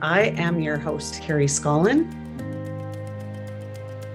I 0.00 0.26
am 0.36 0.60
your 0.60 0.78
host, 0.78 1.20
Carrie 1.22 1.46
Scollin, 1.46 2.06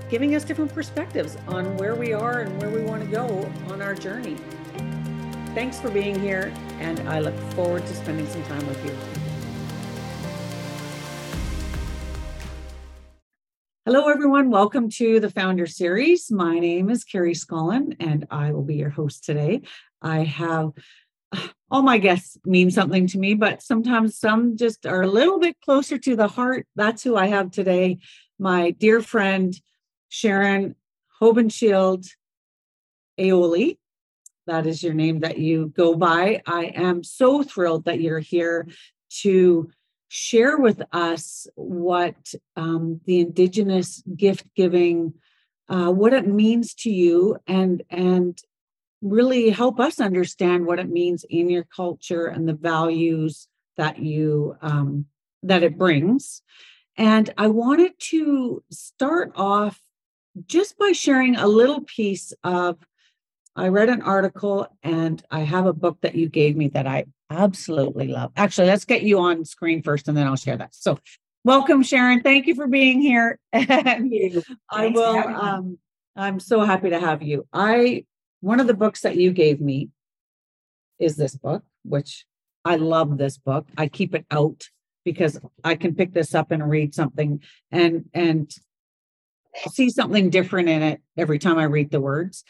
giving 0.09 0.33
us 0.33 0.45
different 0.45 0.73
perspectives 0.73 1.35
on 1.45 1.75
where 1.75 1.93
we 1.93 2.13
are 2.13 2.39
and 2.39 2.61
where 2.61 2.69
we 2.69 2.81
want 2.83 3.03
to 3.03 3.07
go 3.09 3.51
on 3.67 3.81
our 3.81 3.93
journey. 3.93 4.37
Thanks 5.53 5.81
for 5.81 5.91
being 5.91 6.17
here, 6.17 6.53
and 6.79 7.01
I 7.01 7.19
look 7.19 7.37
forward 7.51 7.85
to 7.85 7.95
spending 7.95 8.25
some 8.29 8.43
time 8.43 8.65
with 8.65 8.85
you. 8.85 8.95
Hello, 13.85 14.07
everyone. 14.07 14.49
Welcome 14.49 14.87
to 14.91 15.19
the 15.19 15.27
FoundHer 15.27 15.69
Series. 15.69 16.31
My 16.31 16.59
name 16.59 16.89
is 16.89 17.03
Carrie 17.03 17.35
Scollin, 17.35 17.97
and 17.99 18.25
I 18.31 18.53
will 18.53 18.63
be 18.63 18.75
your 18.75 18.89
host 18.89 19.25
today. 19.25 19.63
I 20.01 20.19
have 20.19 20.71
all 21.73 21.81
my 21.81 21.97
guests 21.97 22.37
mean 22.45 22.69
something 22.69 23.07
to 23.07 23.17
me, 23.17 23.33
but 23.33 23.63
sometimes 23.63 24.19
some 24.19 24.55
just 24.55 24.85
are 24.85 25.01
a 25.01 25.07
little 25.07 25.39
bit 25.39 25.59
closer 25.59 25.97
to 25.97 26.15
the 26.15 26.27
heart. 26.27 26.67
That's 26.75 27.01
who 27.01 27.15
I 27.15 27.25
have 27.25 27.49
today. 27.49 27.97
My 28.37 28.69
dear 28.69 29.01
friend, 29.01 29.59
Sharon 30.07 30.75
Hobenshield 31.19 32.07
Ha-Youly. 33.17 33.79
That 34.45 34.67
is 34.67 34.83
your 34.83 34.93
name 34.93 35.21
that 35.21 35.39
you 35.39 35.73
go 35.75 35.95
by. 35.95 36.43
I 36.45 36.65
am 36.75 37.03
so 37.03 37.41
thrilled 37.41 37.85
that 37.85 37.99
you're 37.99 38.19
here 38.19 38.67
to 39.21 39.71
share 40.09 40.59
with 40.59 40.79
us 40.91 41.47
what 41.55 42.35
um, 42.55 43.01
the 43.05 43.19
Indigenous 43.19 44.03
gift 44.15 44.45
giving, 44.55 45.15
uh, 45.69 45.89
what 45.89 46.13
it 46.13 46.27
means 46.27 46.75
to 46.75 46.91
you, 46.91 47.37
and 47.47 47.81
and 47.89 48.37
really 49.03 49.49
help 49.49 49.79
us 49.79 49.99
understand 49.99 50.65
what 50.65 50.79
it 50.79 50.89
means 50.89 51.25
in 51.29 51.49
your 51.49 51.65
culture 51.65 52.25
and 52.25 52.47
the 52.47 52.53
values 52.53 53.47
that 53.77 53.99
you 53.99 54.55
um, 54.61 55.05
that 55.43 55.61
it 55.61 55.77
brings. 55.77 56.41
And 56.95 57.29
I 57.37 57.47
wanted 57.47 57.99
to 57.99 58.63
start 58.71 59.33
off 59.35 59.79
just 60.45 60.77
by 60.77 60.93
sharing 60.93 61.35
a 61.35 61.47
little 61.47 61.81
piece 61.81 62.33
of. 62.43 62.77
I 63.55 63.67
read 63.67 63.89
an 63.89 64.01
article 64.01 64.67
and 64.81 65.23
I 65.29 65.41
have 65.41 65.67
a 65.67 65.73
book 65.73 65.99
that 66.01 66.15
you 66.15 66.27
gave 66.27 66.57
me 66.57 66.69
that 66.69 66.87
I 66.87 67.05
absolutely 67.29 68.07
love. 68.07 68.31
Actually, 68.35 68.65
let's 68.65 68.85
get 68.85 69.03
you 69.03 69.19
on 69.19 69.45
screen 69.45 69.83
first 69.83 70.07
and 70.07 70.17
then 70.17 70.25
I'll 70.25 70.35
share 70.35 70.57
that. 70.57 70.73
So, 70.73 70.97
welcome, 71.43 71.83
Sharon. 71.83 72.21
Thank 72.21 72.47
you 72.47 72.55
for 72.55 72.65
being 72.65 72.99
here. 72.99 73.37
I 73.53 74.87
will. 74.87 75.17
Um, 75.17 75.77
I'm 76.15 76.39
so 76.39 76.61
happy 76.61 76.89
to 76.89 76.99
have 76.99 77.21
you. 77.21 77.45
I 77.53 78.05
one 78.43 78.59
of 78.59 78.67
the 78.67 78.73
books 78.73 78.99
that 79.01 79.15
you 79.15 79.31
gave 79.31 79.61
me 79.61 79.87
is 80.99 81.15
this 81.15 81.33
book, 81.33 81.63
which 81.85 82.25
I 82.65 82.75
love 82.75 83.17
this 83.17 83.37
book. 83.37 83.69
I 83.77 83.87
keep 83.87 84.13
it 84.13 84.25
out 84.29 84.65
because 85.05 85.39
I 85.63 85.75
can 85.75 85.95
pick 85.95 86.13
this 86.13 86.35
up 86.35 86.51
and 86.51 86.69
read 86.69 86.93
something 86.93 87.41
and 87.71 88.03
and 88.13 88.53
see 89.71 89.89
something 89.89 90.29
different 90.29 90.67
in 90.67 90.81
it 90.81 91.01
every 91.15 91.39
time 91.39 91.57
I 91.57 91.63
read 91.63 91.91
the 91.91 92.01
words. 92.01 92.43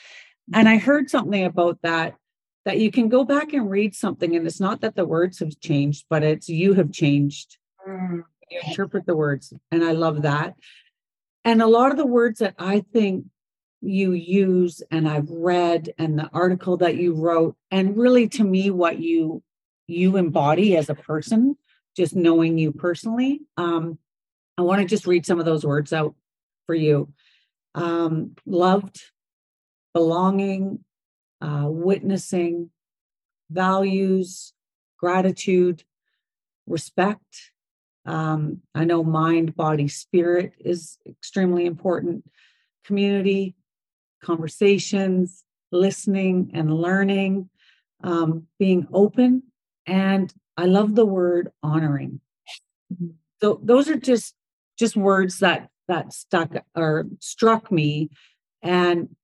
And 0.52 0.68
I 0.68 0.78
heard 0.78 1.12
something 1.12 1.46
about 1.46 1.78
that 1.84 2.16
that 2.66 2.80
you 2.80 2.90
can 2.90 3.08
go 3.08 3.24
back 3.24 3.54
and 3.54 3.70
read 3.70 3.94
something 3.94 4.36
and 4.36 4.48
it's 4.48 4.60
not 4.60 4.82
that 4.82 4.96
the 4.96 5.06
words 5.06 5.40
have 5.40 5.60
changed, 5.60 6.06
but 6.10 6.24
it's 6.24 6.50
you 6.50 6.74
have 6.74 6.92
changed. 6.92 7.58
Mm. 7.88 8.24
You 8.50 8.62
interpret 8.66 9.06
the 9.06 9.16
words 9.16 9.54
and 9.72 9.84
I 9.84 9.92
love 9.92 10.24
that. 10.24 10.56
And 11.46 11.62
a 11.62 11.68
lot 11.68 11.92
of 11.92 11.98
the 11.98 12.08
words 12.08 12.40
that 12.40 12.56
I 12.58 12.84
think 12.94 13.26
you 13.84 14.14
use 14.14 14.82
and 14.92 15.08
I've 15.08 15.30
read 15.30 15.94
and 15.98 16.18
the 16.18 16.30
article 16.32 16.78
that 16.78 16.96
you 16.96 17.14
wrote 17.14 17.58
and 17.70 17.98
really 17.98 18.30
to 18.30 18.44
me 18.44 18.72
what 18.72 19.00
you 19.00 19.44
you 19.88 20.16
embody 20.16 20.78
as 20.78 20.90
a 20.90 20.96
person 20.96 21.58
just 21.96 22.16
knowing 22.16 22.58
you 22.58 22.72
personally 22.72 23.42
um 23.58 24.00
I 24.58 24.62
want 24.62 24.82
to 24.82 24.88
just 24.88 25.06
read 25.06 25.26
some 25.26 25.40
of 25.40 25.46
those 25.46 25.66
words 25.66 25.92
out 25.92 26.16
for 26.66 26.76
you. 26.76 27.12
Um 27.76 28.36
loved 28.46 29.02
belonging 29.94 30.80
uh 31.42 31.66
witnessing 31.68 32.70
values 33.52 34.54
gratitude 34.98 35.84
respect 36.68 37.52
um 38.06 38.62
I 38.74 38.86
know 38.86 39.04
mind 39.04 39.58
body 39.58 39.90
spirit 39.90 40.54
is 40.60 40.98
extremely 41.06 41.66
important 41.66 42.24
community 42.86 43.56
conversations, 44.24 45.44
listening 45.72 46.52
and 46.54 46.74
learning, 46.74 47.50
um, 48.04 48.48
being 48.60 48.88
open. 48.94 49.44
And 49.86 50.34
I 50.58 50.66
love 50.66 50.96
the 50.96 51.06
word 51.06 51.52
honoring. 51.62 52.22
So 53.42 53.60
those 53.62 53.90
are 53.90 53.98
just 53.98 54.36
just 54.78 54.96
words 54.96 55.40
that 55.40 55.70
that 55.88 56.14
stuck 56.14 56.52
or 56.76 57.06
struck 57.20 57.72
me. 57.72 58.10
And 58.62 59.16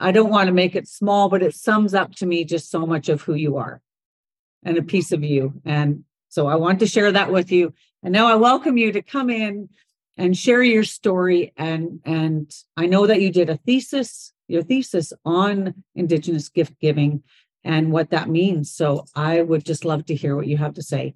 I 0.00 0.12
don't 0.12 0.30
want 0.30 0.46
to 0.48 0.52
make 0.52 0.76
it 0.76 0.88
small, 0.88 1.28
but 1.28 1.42
it 1.42 1.54
sums 1.54 1.94
up 1.94 2.14
to 2.16 2.26
me 2.26 2.44
just 2.44 2.70
so 2.70 2.86
much 2.86 3.08
of 3.08 3.22
who 3.22 3.34
you 3.34 3.56
are 3.56 3.80
and 4.64 4.76
a 4.76 4.82
piece 4.82 5.12
of 5.12 5.22
you. 5.22 5.60
And 5.64 6.04
so 6.28 6.46
I 6.46 6.56
want 6.56 6.80
to 6.80 6.86
share 6.86 7.12
that 7.12 7.32
with 7.32 7.50
you. 7.52 7.74
And 8.02 8.12
now 8.12 8.26
I 8.26 8.34
welcome 8.34 8.76
you 8.76 8.92
to 8.92 9.02
come 9.02 9.30
in 9.30 9.68
and 10.16 10.36
share 10.36 10.62
your 10.62 10.84
story. 10.84 11.52
And 11.56 12.00
and 12.04 12.52
i 12.76 12.86
know 12.86 13.06
that 13.06 13.20
you 13.20 13.30
did 13.30 13.50
a 13.50 13.56
thesis 13.58 14.32
your 14.46 14.62
thesis 14.62 15.12
on 15.24 15.72
indigenous 15.94 16.50
gift 16.50 16.78
giving 16.80 17.22
and 17.64 17.90
what 17.90 18.10
that 18.10 18.28
means. 18.28 18.70
So 18.70 19.04
i 19.14 19.42
would 19.42 19.64
just 19.64 19.84
love 19.84 20.06
to 20.06 20.14
hear 20.14 20.36
what 20.36 20.46
you 20.46 20.56
have 20.58 20.74
to 20.74 20.82
say. 20.82 21.14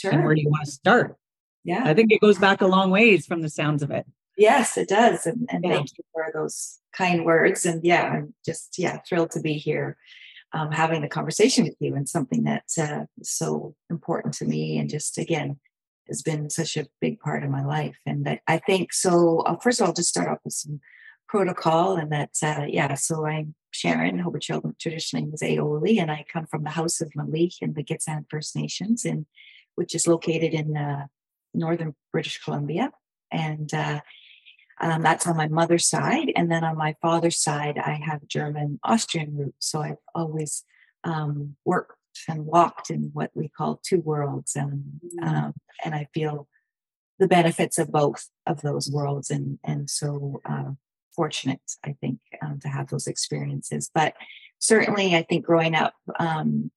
Sure 0.00 0.12
and 0.12 0.24
where 0.24 0.34
do 0.34 0.42
you 0.42 0.50
want 0.50 0.64
to 0.66 0.70
start? 0.70 1.16
Yeah. 1.64 1.82
I 1.84 1.94
think 1.94 2.12
it 2.12 2.20
goes 2.20 2.38
back 2.38 2.60
a 2.60 2.66
long 2.66 2.90
ways 2.90 3.26
from 3.26 3.42
the 3.42 3.48
sounds 3.48 3.82
of 3.82 3.90
it. 3.90 4.06
Yes 4.36 4.76
it 4.76 4.88
does. 4.88 5.26
And, 5.26 5.48
and 5.50 5.64
yeah. 5.64 5.74
thank 5.74 5.90
you 5.98 6.04
for 6.12 6.30
those 6.32 6.78
kind 6.92 7.24
words. 7.24 7.66
And 7.66 7.84
yeah 7.84 8.04
i'm 8.04 8.34
just 8.44 8.78
yeah 8.78 8.98
thrilled 9.08 9.30
to 9.32 9.40
be 9.40 9.54
here 9.54 9.96
um, 10.52 10.70
having 10.72 11.02
the 11.02 11.08
conversation 11.08 11.64
with 11.64 11.76
you 11.80 11.94
and 11.94 12.08
something 12.08 12.44
that's 12.44 12.78
uh, 12.78 13.04
so 13.22 13.74
important 13.90 14.34
to 14.34 14.44
me 14.44 14.78
and 14.78 14.88
just 14.88 15.18
again 15.18 15.58
has 16.08 16.22
been 16.22 16.50
such 16.50 16.76
a 16.76 16.86
big 17.00 17.20
part 17.20 17.42
of 17.42 17.50
my 17.50 17.64
life. 17.64 17.98
And 18.06 18.28
I, 18.28 18.40
I 18.46 18.58
think 18.58 18.92
so. 18.92 19.40
Uh, 19.40 19.56
first 19.56 19.80
of 19.80 19.86
all, 19.86 19.92
just 19.92 20.08
start 20.08 20.28
off 20.28 20.38
with 20.44 20.54
some 20.54 20.80
protocol, 21.28 21.96
and 21.96 22.10
that's 22.12 22.42
uh, 22.42 22.66
yeah. 22.68 22.94
So 22.94 23.26
I'm 23.26 23.54
Sharon 23.70 24.22
Hobenshield. 24.22 24.78
Traditional 24.78 25.22
name 25.22 25.34
is 25.34 25.42
Ha-Youly, 25.42 25.98
and 25.98 26.10
I 26.10 26.24
come 26.32 26.46
from 26.46 26.64
the 26.64 26.70
House 26.70 27.00
of 27.00 27.10
Malik 27.14 27.52
in 27.60 27.74
the 27.74 27.84
Gitxsan 27.84 28.26
First 28.30 28.54
Nations, 28.56 29.04
in 29.04 29.26
which 29.74 29.94
is 29.94 30.06
located 30.06 30.54
in 30.54 30.76
uh, 30.76 31.06
northern 31.52 31.94
British 32.12 32.38
Columbia, 32.38 32.92
and 33.30 33.72
uh, 33.74 34.00
um, 34.80 35.02
that's 35.02 35.26
on 35.26 35.36
my 35.36 35.48
mother's 35.48 35.88
side. 35.88 36.32
And 36.36 36.50
then 36.50 36.64
on 36.64 36.76
my 36.76 36.94
father's 37.00 37.42
side, 37.42 37.78
I 37.78 38.00
have 38.04 38.28
German 38.28 38.78
Austrian 38.84 39.36
roots. 39.36 39.70
So 39.70 39.80
I've 39.80 39.96
always 40.14 40.64
um, 41.04 41.56
worked 41.64 41.96
and 42.28 42.46
walked 42.46 42.90
in 42.90 43.10
what 43.12 43.30
we 43.34 43.48
call 43.48 43.80
two 43.84 44.00
worlds 44.00 44.56
and 44.56 44.84
mm. 45.04 45.26
um, 45.26 45.54
and 45.84 45.94
i 45.94 46.06
feel 46.14 46.48
the 47.18 47.28
benefits 47.28 47.78
of 47.78 47.90
both 47.90 48.28
of 48.46 48.60
those 48.62 48.90
worlds 48.90 49.30
and 49.30 49.58
and 49.64 49.88
so 49.88 50.40
uh, 50.48 50.70
fortunate 51.14 51.60
i 51.84 51.94
think 52.00 52.18
um, 52.42 52.58
to 52.60 52.68
have 52.68 52.88
those 52.88 53.06
experiences 53.06 53.90
but 53.94 54.14
certainly 54.58 55.14
i 55.14 55.22
think 55.22 55.44
growing 55.44 55.74
up 55.74 55.94
um, 56.18 56.70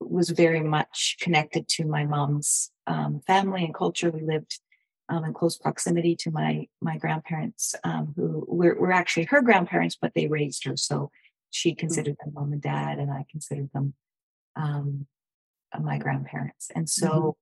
was 0.00 0.30
very 0.30 0.62
much 0.62 1.16
connected 1.20 1.68
to 1.68 1.84
my 1.84 2.04
mom's 2.04 2.70
um, 2.86 3.20
family 3.26 3.64
and 3.64 3.74
culture 3.74 4.10
we 4.10 4.22
lived 4.22 4.60
um, 5.08 5.24
in 5.24 5.34
close 5.34 5.58
proximity 5.58 6.16
to 6.16 6.30
my 6.30 6.66
my 6.80 6.96
grandparents 6.96 7.74
um, 7.84 8.12
who 8.16 8.44
were, 8.48 8.76
were 8.78 8.92
actually 8.92 9.24
her 9.24 9.42
grandparents 9.42 9.96
but 10.00 10.12
they 10.14 10.26
raised 10.26 10.64
her 10.64 10.76
so 10.76 11.10
she 11.50 11.72
mm. 11.72 11.78
considered 11.78 12.16
them 12.22 12.32
mom 12.34 12.52
and 12.52 12.62
dad 12.62 12.98
and 12.98 13.10
i 13.10 13.24
considered 13.30 13.70
them 13.74 13.94
um, 14.56 15.06
my 15.78 15.98
grandparents. 15.98 16.70
And 16.74 16.88
so, 16.88 17.36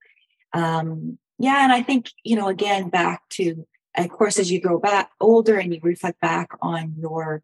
mm-hmm. 0.54 0.60
um, 0.60 1.18
yeah, 1.38 1.62
and 1.62 1.72
I 1.72 1.82
think, 1.82 2.10
you 2.24 2.36
know, 2.36 2.48
again, 2.48 2.90
back 2.90 3.22
to, 3.30 3.66
of 3.96 4.08
course, 4.10 4.38
as 4.38 4.50
you 4.50 4.60
grow 4.60 4.78
back 4.78 5.10
older 5.20 5.58
and 5.58 5.72
you 5.72 5.80
reflect 5.82 6.20
back 6.20 6.50
on 6.60 6.94
your, 6.98 7.42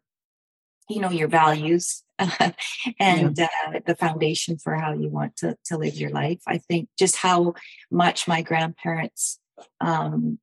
you 0.89 1.01
know, 1.01 1.09
your 1.09 1.27
values 1.27 2.03
and 2.99 3.37
yeah. 3.37 3.47
uh, 3.67 3.79
the 3.85 3.95
foundation 3.95 4.57
for 4.57 4.75
how 4.75 4.93
you 4.93 5.09
want 5.09 5.35
to, 5.37 5.57
to 5.65 5.77
live 5.77 5.95
your 5.95 6.11
life. 6.11 6.41
I 6.45 6.57
think 6.57 6.89
just 6.97 7.17
how 7.17 7.55
much 7.89 8.27
my 8.27 8.41
grandparents 8.41 9.39
um, 9.81 10.39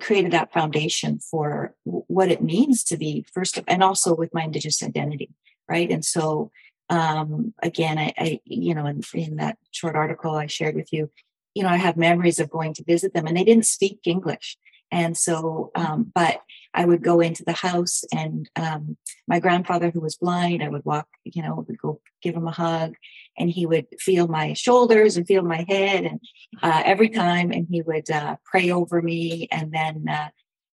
created 0.00 0.32
that 0.32 0.52
foundation 0.52 1.18
for 1.18 1.74
what 1.84 2.30
it 2.30 2.42
means 2.42 2.84
to 2.84 2.96
be 2.96 3.26
first, 3.32 3.58
and 3.68 3.82
also 3.82 4.14
with 4.14 4.32
my 4.32 4.44
Indigenous 4.44 4.82
identity, 4.82 5.30
right? 5.68 5.90
And 5.90 6.04
so 6.04 6.50
um, 6.92 7.54
again, 7.62 7.98
I, 7.98 8.12
I, 8.18 8.40
you 8.44 8.74
know, 8.74 8.84
in, 8.84 9.00
in 9.14 9.36
that 9.36 9.56
short 9.70 9.96
article 9.96 10.34
I 10.34 10.46
shared 10.46 10.74
with 10.74 10.92
you, 10.92 11.10
you 11.54 11.62
know, 11.62 11.70
I 11.70 11.78
have 11.78 11.96
memories 11.96 12.38
of 12.38 12.50
going 12.50 12.74
to 12.74 12.84
visit 12.84 13.14
them 13.14 13.26
and 13.26 13.34
they 13.34 13.44
didn't 13.44 13.64
speak 13.64 14.00
English. 14.04 14.58
And 14.90 15.16
so, 15.16 15.70
um, 15.74 16.12
but 16.14 16.42
I 16.74 16.84
would 16.84 17.02
go 17.02 17.20
into 17.20 17.44
the 17.44 17.54
house 17.54 18.04
and 18.14 18.46
um, 18.56 18.98
my 19.26 19.40
grandfather 19.40 19.90
who 19.90 20.00
was 20.00 20.16
blind, 20.16 20.62
I 20.62 20.68
would 20.68 20.84
walk, 20.84 21.08
you 21.24 21.42
know, 21.42 21.64
would 21.66 21.78
go 21.78 22.02
give 22.22 22.34
him 22.34 22.46
a 22.46 22.52
hug 22.52 22.94
and 23.38 23.48
he 23.48 23.64
would 23.64 23.86
feel 23.98 24.28
my 24.28 24.52
shoulders 24.52 25.16
and 25.16 25.26
feel 25.26 25.42
my 25.42 25.64
head 25.66 26.04
and 26.04 26.20
uh, 26.62 26.82
every 26.84 27.08
time 27.08 27.52
and 27.52 27.66
he 27.70 27.80
would 27.80 28.10
uh, 28.10 28.36
pray 28.44 28.70
over 28.70 29.00
me 29.00 29.48
and 29.50 29.72
then 29.72 30.04
uh, 30.10 30.28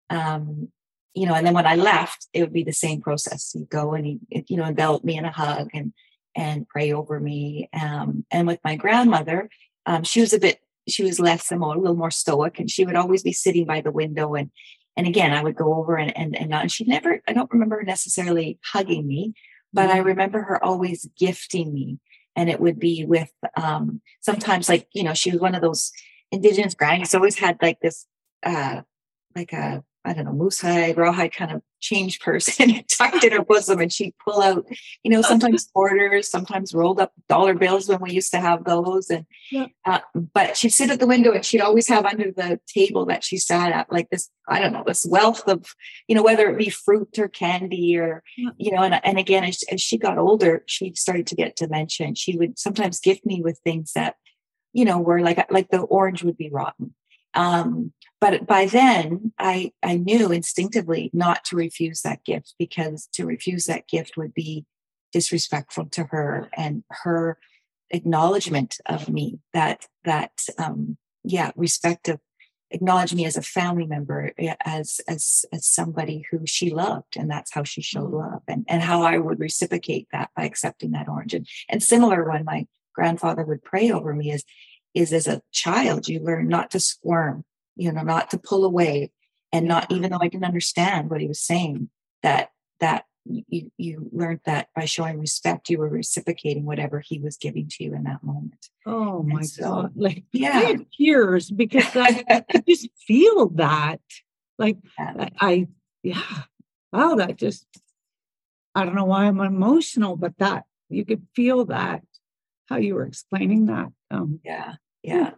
um, 0.09 0.67
you 1.13 1.25
know 1.25 1.33
and 1.33 1.45
then 1.45 1.53
when 1.53 1.65
i 1.65 1.75
left 1.75 2.27
it 2.33 2.41
would 2.41 2.53
be 2.53 2.63
the 2.63 2.71
same 2.71 3.01
process 3.01 3.51
he'd 3.51 3.69
go 3.69 3.93
and 3.93 4.05
he 4.05 4.19
you 4.47 4.57
know 4.57 4.63
envelop 4.63 5.03
me 5.03 5.17
in 5.17 5.25
a 5.25 5.31
hug 5.31 5.67
and 5.73 5.91
and 6.35 6.67
pray 6.67 6.91
over 6.91 7.19
me 7.19 7.69
um, 7.73 8.25
and 8.31 8.47
with 8.47 8.59
my 8.63 8.75
grandmother 8.75 9.49
um, 9.85 10.03
she 10.03 10.21
was 10.21 10.33
a 10.33 10.39
bit 10.39 10.59
she 10.87 11.03
was 11.03 11.19
less 11.19 11.51
more 11.51 11.75
a 11.75 11.79
little 11.79 11.95
more 11.95 12.11
stoic 12.11 12.59
and 12.59 12.69
she 12.69 12.85
would 12.85 12.95
always 12.95 13.23
be 13.23 13.33
sitting 13.33 13.65
by 13.65 13.81
the 13.81 13.91
window 13.91 14.35
and 14.35 14.51
and 14.97 15.07
again 15.07 15.31
i 15.31 15.43
would 15.43 15.55
go 15.55 15.73
over 15.73 15.97
and 15.97 16.15
and 16.17 16.35
and, 16.35 16.49
not, 16.49 16.61
and 16.61 16.71
she 16.71 16.83
never 16.83 17.21
i 17.27 17.33
don't 17.33 17.51
remember 17.51 17.81
necessarily 17.83 18.59
hugging 18.63 19.07
me 19.07 19.33
but 19.73 19.89
i 19.89 19.97
mm-hmm. 19.97 20.07
remember 20.07 20.41
her 20.41 20.63
always 20.63 21.07
gifting 21.17 21.73
me 21.73 21.99
and 22.35 22.49
it 22.49 22.59
would 22.59 22.79
be 22.79 23.05
with 23.05 23.31
um 23.55 24.01
sometimes 24.21 24.69
like 24.69 24.87
you 24.93 25.03
know 25.03 25.13
she 25.13 25.31
was 25.31 25.39
one 25.39 25.55
of 25.55 25.61
those 25.61 25.91
indigenous 26.31 26.73
grannies 26.73 27.15
always 27.15 27.39
had 27.39 27.57
like 27.61 27.79
this 27.81 28.05
uh 28.43 28.81
like 29.35 29.53
a 29.53 29.83
I 30.05 30.13
don't 30.13 30.25
know, 30.25 30.33
moose 30.33 30.61
hide, 30.61 30.97
rawhide 30.97 31.33
kind 31.33 31.51
of 31.51 31.61
change 31.81 32.19
person 32.21 32.83
tucked 32.97 33.23
in 33.23 33.33
her 33.33 33.43
bosom 33.43 33.79
and 33.79 33.91
she'd 33.91 34.13
pull 34.23 34.41
out, 34.41 34.65
you 35.03 35.11
know, 35.11 35.21
sometimes 35.21 35.69
quarters, 35.73 36.29
sometimes 36.29 36.73
rolled 36.73 37.01
up 37.01 37.11
dollar 37.27 37.53
bills 37.53 37.89
when 37.89 37.99
we 37.99 38.11
used 38.11 38.31
to 38.31 38.39
have 38.39 38.63
those. 38.63 39.09
And, 39.09 39.25
yeah. 39.51 39.67
uh, 39.85 39.99
but 40.33 40.55
she'd 40.55 40.69
sit 40.69 40.89
at 40.89 40.99
the 40.99 41.07
window 41.07 41.33
and 41.33 41.43
she'd 41.43 41.61
always 41.61 41.87
have 41.89 42.05
under 42.05 42.31
the 42.31 42.59
table 42.67 43.05
that 43.07 43.25
she 43.25 43.37
sat 43.37 43.73
at 43.73 43.91
like 43.91 44.09
this, 44.09 44.29
I 44.47 44.59
don't 44.59 44.71
know, 44.71 44.83
this 44.87 45.05
wealth 45.05 45.47
of, 45.47 45.75
you 46.07 46.15
know, 46.15 46.23
whether 46.23 46.49
it 46.49 46.57
be 46.57 46.69
fruit 46.69 47.19
or 47.19 47.27
candy 47.27 47.97
or, 47.97 48.23
yeah. 48.37 48.51
you 48.57 48.71
know, 48.71 48.83
and, 48.83 48.99
and 49.03 49.19
again, 49.19 49.43
as, 49.43 49.63
as 49.69 49.81
she 49.81 49.97
got 49.97 50.17
older, 50.17 50.63
she 50.65 50.93
started 50.93 51.27
to 51.27 51.35
get 51.35 51.57
dementia 51.57 52.07
and 52.07 52.17
she 52.17 52.37
would 52.37 52.57
sometimes 52.57 53.01
gift 53.01 53.25
me 53.25 53.41
with 53.41 53.59
things 53.65 53.91
that, 53.93 54.15
you 54.71 54.85
know, 54.85 54.99
were 54.99 55.19
like, 55.19 55.51
like 55.51 55.69
the 55.69 55.79
orange 55.79 56.23
would 56.23 56.37
be 56.37 56.49
rotten 56.49 56.93
um, 57.33 57.93
but 58.21 58.45
by 58.45 58.65
then, 58.65 59.31
I, 59.39 59.71
I 59.81 59.95
knew 59.95 60.31
instinctively 60.31 61.09
not 61.13 61.45
to 61.45 61.55
refuse 61.55 62.01
that 62.01 62.23
gift 62.25 62.55
because 62.59 63.07
to 63.13 63.25
refuse 63.25 63.65
that 63.65 63.87
gift 63.87 64.17
would 64.17 64.33
be 64.33 64.65
disrespectful 65.11 65.85
to 65.85 66.03
her 66.05 66.49
and 66.55 66.83
her 66.89 67.37
acknowledgement 67.91 68.77
of 68.85 69.09
me 69.09 69.39
that 69.51 69.87
that 70.05 70.31
um 70.59 70.95
yeah 71.23 71.49
respect 71.55 72.07
of 72.07 72.19
acknowledge 72.69 73.15
me 73.15 73.25
as 73.25 73.35
a 73.35 73.41
family 73.41 73.87
member 73.87 74.31
eh, 74.37 74.53
as 74.63 75.01
as 75.07 75.43
as 75.51 75.65
somebody 75.65 76.23
who 76.29 76.45
she 76.45 76.69
loved 76.69 77.17
and 77.17 77.31
that's 77.31 77.51
how 77.51 77.63
she 77.63 77.81
showed 77.81 78.11
love 78.11 78.43
and 78.47 78.63
and 78.67 78.83
how 78.83 79.01
i 79.01 79.17
would 79.17 79.39
reciprocate 79.39 80.07
that 80.11 80.29
by 80.35 80.43
accepting 80.43 80.91
that 80.91 81.09
orange. 81.09 81.33
And, 81.33 81.47
and 81.67 81.81
similar 81.81 82.29
when 82.29 82.45
my 82.45 82.67
grandfather 82.93 83.43
would 83.43 83.63
pray 83.63 83.91
over 83.91 84.13
me 84.13 84.31
is 84.31 84.43
is 84.93 85.13
as 85.13 85.27
a 85.27 85.41
child, 85.51 86.07
you 86.07 86.19
learn 86.19 86.47
not 86.47 86.71
to 86.71 86.79
squirm, 86.79 87.45
you 87.75 87.91
know, 87.91 88.01
not 88.01 88.29
to 88.31 88.37
pull 88.37 88.65
away, 88.65 89.11
and 89.51 89.67
not 89.67 89.91
even 89.91 90.11
though 90.11 90.19
I 90.21 90.27
didn't 90.27 90.45
understand 90.45 91.09
what 91.09 91.21
he 91.21 91.27
was 91.27 91.41
saying, 91.41 91.89
that 92.23 92.51
that 92.79 93.05
you 93.25 93.71
you 93.77 94.09
learned 94.11 94.41
that 94.45 94.69
by 94.75 94.85
showing 94.85 95.19
respect, 95.19 95.69
you 95.69 95.77
were 95.77 95.89
reciprocating 95.89 96.65
whatever 96.65 96.99
he 96.99 97.19
was 97.19 97.37
giving 97.37 97.67
to 97.69 97.83
you 97.83 97.93
in 97.93 98.03
that 98.03 98.23
moment. 98.23 98.67
Oh 98.85 99.23
my 99.23 99.43
so, 99.43 99.63
god! 99.63 99.91
Like 99.95 100.23
yeah, 100.31 100.73
tears 100.97 101.51
because 101.51 101.95
I, 101.95 102.23
I 102.29 102.63
just 102.67 102.89
feel 103.07 103.49
that. 103.49 104.01
Like 104.57 104.77
yeah. 104.97 105.29
I 105.39 105.67
yeah, 106.03 106.43
wow, 106.91 107.15
that 107.15 107.37
just 107.37 107.65
I 108.75 108.85
don't 108.85 108.95
know 108.95 109.05
why 109.05 109.25
I'm 109.25 109.39
emotional, 109.39 110.15
but 110.15 110.37
that 110.39 110.65
you 110.89 111.05
could 111.05 111.25
feel 111.35 111.65
that 111.65 112.03
how 112.67 112.77
you 112.77 112.95
were 112.95 113.05
explaining 113.05 113.67
that. 113.67 113.89
Um, 114.11 114.39
yeah, 114.43 114.75
yeah. 115.03 115.31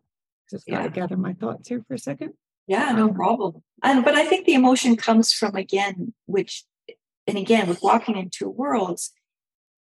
Just 0.50 0.68
got 0.68 0.84
to 0.84 0.90
gather 0.90 1.18
my 1.18 1.34
thoughts 1.34 1.70
here 1.70 1.84
for 1.88 1.94
a 1.94 2.00
second. 2.00 2.34
Yeah, 2.68 2.92
no 2.92 3.06
um, 3.06 3.14
problem. 3.14 3.64
And 3.84 4.04
but 4.04 4.16
I 4.16 4.26
think 4.26 4.46
the 4.46 4.54
emotion 4.54 4.96
comes 4.96 5.34
from 5.34 5.56
again, 5.56 6.14
which, 6.26 6.64
and 7.28 7.38
again, 7.38 7.68
with 7.68 7.82
walking 7.82 8.18
into 8.18 8.50
worlds, 8.50 9.12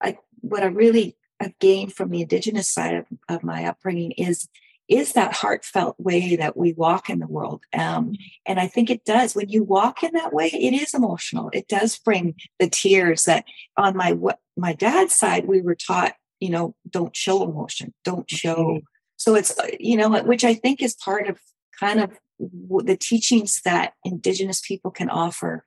I 0.02 0.18
what 0.42 0.64
I 0.64 0.68
really 0.68 1.18
have 1.40 1.58
gained 1.60 1.94
from 1.94 2.10
the 2.10 2.22
indigenous 2.22 2.70
side 2.70 2.96
of, 2.96 3.06
of 3.28 3.44
my 3.44 3.66
upbringing 3.66 4.12
is 4.12 4.48
is 4.88 5.14
that 5.14 5.34
heartfelt 5.34 5.96
way 6.00 6.36
that 6.36 6.58
we 6.58 6.74
walk 6.74 7.12
in 7.12 7.20
the 7.20 7.28
world. 7.28 7.62
Um, 7.78 8.16
and 8.48 8.60
I 8.60 8.66
think 8.66 8.90
it 8.90 9.06
does. 9.06 9.36
When 9.36 9.48
you 9.48 9.64
walk 9.64 10.02
in 10.02 10.14
that 10.14 10.34
way, 10.34 10.48
it 10.48 10.74
is 10.74 10.96
emotional. 10.96 11.52
It 11.54 11.68
does 11.68 12.00
bring 12.00 12.34
the 12.58 12.68
tears 12.68 13.26
that 13.26 13.46
on 13.78 13.96
my 13.96 14.14
what 14.14 14.40
my 14.58 14.74
dad's 14.74 15.14
side, 15.14 15.48
we 15.48 15.62
were 15.62 15.76
taught 15.76 16.14
you 16.40 16.50
know, 16.50 16.76
don't 16.90 17.16
show 17.16 17.44
emotion, 17.44 17.94
don't 18.04 18.30
show. 18.30 18.80
So 19.18 19.36
it's, 19.36 19.58
uh, 19.60 19.68
you 19.80 19.98
know, 19.98 20.22
which 20.24 20.44
I 20.44 20.54
think 20.54 20.82
is 20.82 20.96
part 20.96 21.28
of 21.28 21.40
kind 21.80 22.00
of 22.00 22.12
the 22.40 22.98
teachings 23.00 23.62
that 23.66 23.94
Indigenous 24.06 24.62
people 24.62 24.92
can 24.92 25.10
offer 25.10 25.66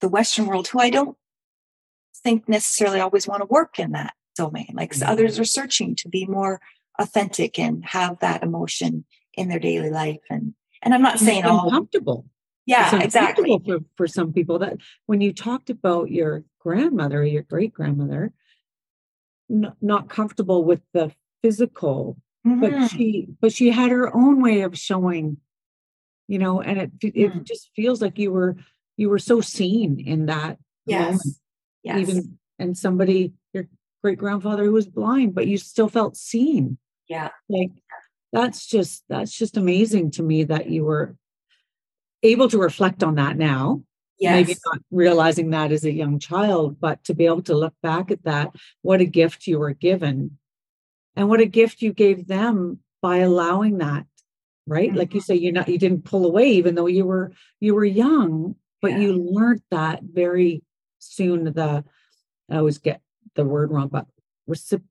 the 0.00 0.08
Western 0.08 0.46
world, 0.46 0.68
who 0.68 0.80
I 0.80 0.90
don't 0.90 1.16
think 2.22 2.48
necessarily 2.48 3.00
always 3.00 3.26
want 3.26 3.42
to 3.42 3.46
work 3.46 3.78
in 3.78 3.92
that 3.92 4.14
domain. 4.36 4.70
Like 4.72 4.92
mm-hmm. 4.92 5.08
others 5.08 5.38
are 5.38 5.44
searching 5.44 5.94
to 5.96 6.08
be 6.08 6.26
more 6.26 6.60
authentic 6.98 7.58
and 7.58 7.84
have 7.84 8.18
that 8.20 8.42
emotion 8.42 9.04
in 9.34 9.48
their 9.48 9.58
daily 9.58 9.90
life. 9.90 10.20
And 10.30 10.54
and 10.82 10.94
I'm 10.94 11.02
not 11.02 11.18
saying 11.18 11.44
all 11.44 11.70
comfortable. 11.70 12.24
Yeah, 12.66 13.02
exactly. 13.02 13.58
For, 13.64 13.78
for 13.96 14.06
some 14.06 14.32
people 14.32 14.58
that 14.60 14.76
when 15.06 15.20
you 15.20 15.32
talked 15.32 15.70
about 15.70 16.10
your 16.10 16.44
grandmother 16.60 17.20
or 17.20 17.24
your 17.24 17.42
great 17.42 17.72
grandmother, 17.72 18.32
n- 19.50 19.72
not 19.80 20.08
comfortable 20.08 20.64
with 20.64 20.80
the 20.92 21.12
physical 21.42 22.16
mm-hmm. 22.46 22.60
but 22.60 22.88
she 22.88 23.28
but 23.40 23.52
she 23.52 23.70
had 23.70 23.90
her 23.90 24.14
own 24.14 24.42
way 24.42 24.62
of 24.62 24.76
showing 24.76 25.38
you 26.26 26.38
know 26.38 26.60
and 26.60 26.78
it 26.78 26.90
it 27.02 27.32
mm. 27.32 27.44
just 27.44 27.70
feels 27.74 28.00
like 28.02 28.18
you 28.18 28.30
were 28.30 28.56
you 28.96 29.08
were 29.08 29.18
so 29.18 29.40
seen 29.40 30.00
in 30.00 30.26
that 30.26 30.58
yes 30.86 31.04
moment. 31.04 31.36
yes 31.82 31.98
even 31.98 32.38
and 32.58 32.76
somebody 32.76 33.32
your 33.52 33.66
great 34.02 34.18
grandfather 34.18 34.64
who 34.64 34.72
was 34.72 34.86
blind 34.86 35.34
but 35.34 35.46
you 35.46 35.56
still 35.56 35.88
felt 35.88 36.16
seen 36.16 36.78
yeah 37.08 37.30
like 37.48 37.70
that's 38.32 38.66
just 38.66 39.04
that's 39.08 39.36
just 39.36 39.56
amazing 39.56 40.10
to 40.10 40.22
me 40.22 40.44
that 40.44 40.68
you 40.68 40.84
were 40.84 41.16
able 42.22 42.48
to 42.48 42.58
reflect 42.58 43.02
on 43.02 43.14
that 43.14 43.36
now 43.36 43.82
yes. 44.18 44.34
maybe 44.34 44.58
not 44.66 44.80
realizing 44.90 45.50
that 45.50 45.72
as 45.72 45.84
a 45.84 45.92
young 45.92 46.18
child, 46.18 46.80
but 46.80 47.02
to 47.04 47.14
be 47.14 47.26
able 47.26 47.42
to 47.42 47.54
look 47.54 47.74
back 47.82 48.10
at 48.10 48.24
that, 48.24 48.54
what 48.82 49.00
a 49.00 49.04
gift 49.04 49.46
you 49.46 49.58
were 49.58 49.72
given 49.72 50.38
and 51.16 51.28
what 51.28 51.40
a 51.40 51.46
gift 51.46 51.82
you 51.82 51.92
gave 51.92 52.26
them 52.26 52.78
by 53.02 53.18
allowing 53.18 53.78
that, 53.78 54.06
right? 54.66 54.90
Mm-hmm. 54.90 54.98
Like 54.98 55.14
you 55.14 55.20
mm-hmm. 55.20 55.24
say, 55.24 55.34
you're 55.36 55.52
not, 55.52 55.68
you 55.68 55.78
didn't 55.78 56.04
pull 56.04 56.26
away, 56.26 56.50
even 56.50 56.74
though 56.74 56.86
you 56.86 57.04
were, 57.04 57.32
you 57.60 57.74
were 57.74 57.84
young, 57.84 58.56
but 58.80 58.92
yeah. 58.92 58.98
you 58.98 59.12
learned 59.12 59.62
that 59.70 60.00
very 60.02 60.62
soon. 60.98 61.44
The, 61.44 61.84
I 62.50 62.56
always 62.56 62.78
get 62.78 63.00
the 63.34 63.44
word 63.44 63.70
wrong, 63.70 63.88
but 63.88 64.06
recip- 64.48 64.82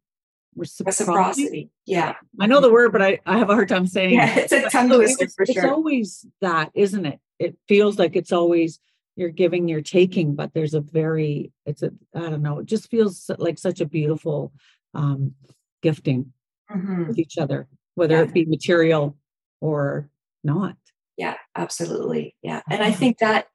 reciprocity. 0.55 1.12
reciprocity. 1.12 1.69
Yeah. 1.86 2.15
I 2.39 2.48
know 2.48 2.62
the 2.62 2.72
word, 2.72 2.91
but 2.91 3.01
I, 3.01 3.19
I 3.25 3.38
have 3.38 3.50
a 3.50 3.53
hard 3.53 3.69
time 3.69 3.88
saying 3.88 4.15
yeah, 4.15 4.38
it. 4.38 4.51
It's 4.51 4.53
a 4.53 4.69
tongue 4.69 4.89
twister 4.89 5.27
for 5.29 5.46
sure. 5.46 5.63
It's 5.63 5.72
always 5.72 6.25
that, 6.41 6.72
isn't 6.74 7.05
it? 7.05 7.19
It 7.39 7.57
feels 7.67 8.00
like 8.00 8.15
it's 8.15 8.31
always 8.31 8.79
you're 9.17 9.29
giving 9.29 9.67
you're 9.67 9.81
taking 9.81 10.36
but 10.36 10.53
there's 10.53 10.74
a 10.74 10.79
very 10.79 11.51
it's 11.65 11.81
a 11.81 11.91
i 12.15 12.21
don't 12.21 12.43
know 12.43 12.59
it 12.59 12.65
just 12.65 12.89
feels 12.89 13.29
like 13.39 13.57
such 13.57 13.81
a 13.81 13.86
beautiful 13.86 14.53
um 14.93 15.33
gifting 15.81 16.31
mm-hmm. 16.71 17.07
with 17.07 17.17
each 17.17 17.38
other 17.38 17.67
whether 17.95 18.15
yeah. 18.15 18.21
it 18.21 18.33
be 18.33 18.45
material 18.45 19.17
or 19.59 20.09
not 20.43 20.77
yeah 21.17 21.36
absolutely 21.55 22.36
yeah 22.41 22.62
and 22.69 22.83
i 22.83 22.91
think 22.91 23.17
that 23.17 23.47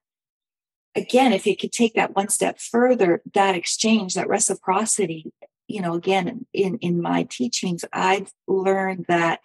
again 0.95 1.33
if 1.33 1.47
you 1.47 1.57
could 1.57 1.73
take 1.73 1.95
that 1.95 2.15
one 2.15 2.29
step 2.29 2.59
further 2.59 3.23
that 3.33 3.55
exchange 3.55 4.15
that 4.15 4.29
reciprocity 4.29 5.33
you 5.69 5.81
know 5.81 5.95
again 5.95 6.45
in 6.53 6.77
in 6.79 7.01
my 7.01 7.23
teachings 7.23 7.85
i've 7.93 8.33
learned 8.49 9.05
that 9.09 9.41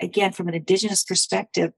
again 0.00 0.32
from 0.32 0.48
an 0.48 0.54
indigenous 0.54 1.04
perspective 1.04 1.72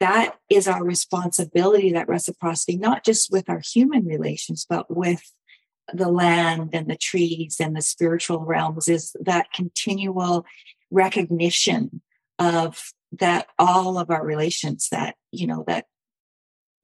that 0.00 0.36
is 0.48 0.68
our 0.68 0.84
responsibility, 0.84 1.92
that 1.92 2.08
reciprocity, 2.08 2.76
not 2.76 3.04
just 3.04 3.30
with 3.30 3.48
our 3.48 3.60
human 3.60 4.04
relations, 4.06 4.66
but 4.68 4.94
with 4.94 5.32
the 5.92 6.08
land 6.08 6.70
and 6.72 6.88
the 6.88 6.96
trees 6.96 7.56
and 7.60 7.76
the 7.76 7.82
spiritual 7.82 8.40
realms, 8.40 8.88
is 8.88 9.14
that 9.20 9.52
continual 9.52 10.44
recognition 10.90 12.02
of 12.38 12.92
that 13.12 13.48
all 13.58 13.98
of 13.98 14.10
our 14.10 14.24
relations 14.24 14.88
that, 14.90 15.16
you 15.30 15.46
know, 15.46 15.64
that 15.66 15.86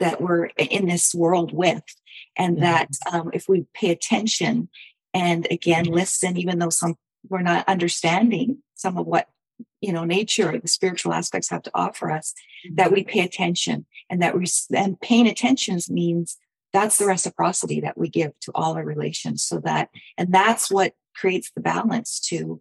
that 0.00 0.20
we're 0.20 0.46
in 0.56 0.86
this 0.86 1.14
world 1.14 1.52
with 1.52 1.82
and 2.36 2.56
mm-hmm. 2.56 2.64
that 2.64 2.88
um, 3.12 3.30
if 3.32 3.46
we 3.48 3.66
pay 3.74 3.90
attention 3.90 4.68
and 5.14 5.46
again 5.50 5.84
listen 5.84 6.36
even 6.36 6.58
though 6.58 6.70
some 6.70 6.94
we're 7.28 7.42
not 7.42 7.68
understanding 7.68 8.58
some 8.74 8.96
of 8.96 9.06
what 9.06 9.28
you 9.80 9.92
know 9.92 10.04
nature 10.04 10.50
or 10.50 10.58
the 10.58 10.68
spiritual 10.68 11.12
aspects 11.12 11.50
have 11.50 11.62
to 11.62 11.70
offer 11.74 12.10
us 12.10 12.34
that 12.74 12.86
mm-hmm. 12.86 12.94
we 12.94 13.04
pay 13.04 13.20
attention 13.20 13.86
and 14.10 14.22
that 14.22 14.36
we 14.36 14.46
and 14.74 15.00
paying 15.00 15.26
attention 15.26 15.78
means 15.88 16.36
that's 16.72 16.98
the 16.98 17.06
reciprocity 17.06 17.80
that 17.80 17.96
we 17.96 18.08
give 18.08 18.38
to 18.40 18.52
all 18.54 18.74
our 18.74 18.84
relations 18.84 19.42
so 19.42 19.58
that 19.58 19.88
and 20.16 20.32
that's 20.32 20.70
what 20.70 20.92
creates 21.14 21.50
the 21.54 21.60
balance 21.60 22.20
to 22.20 22.60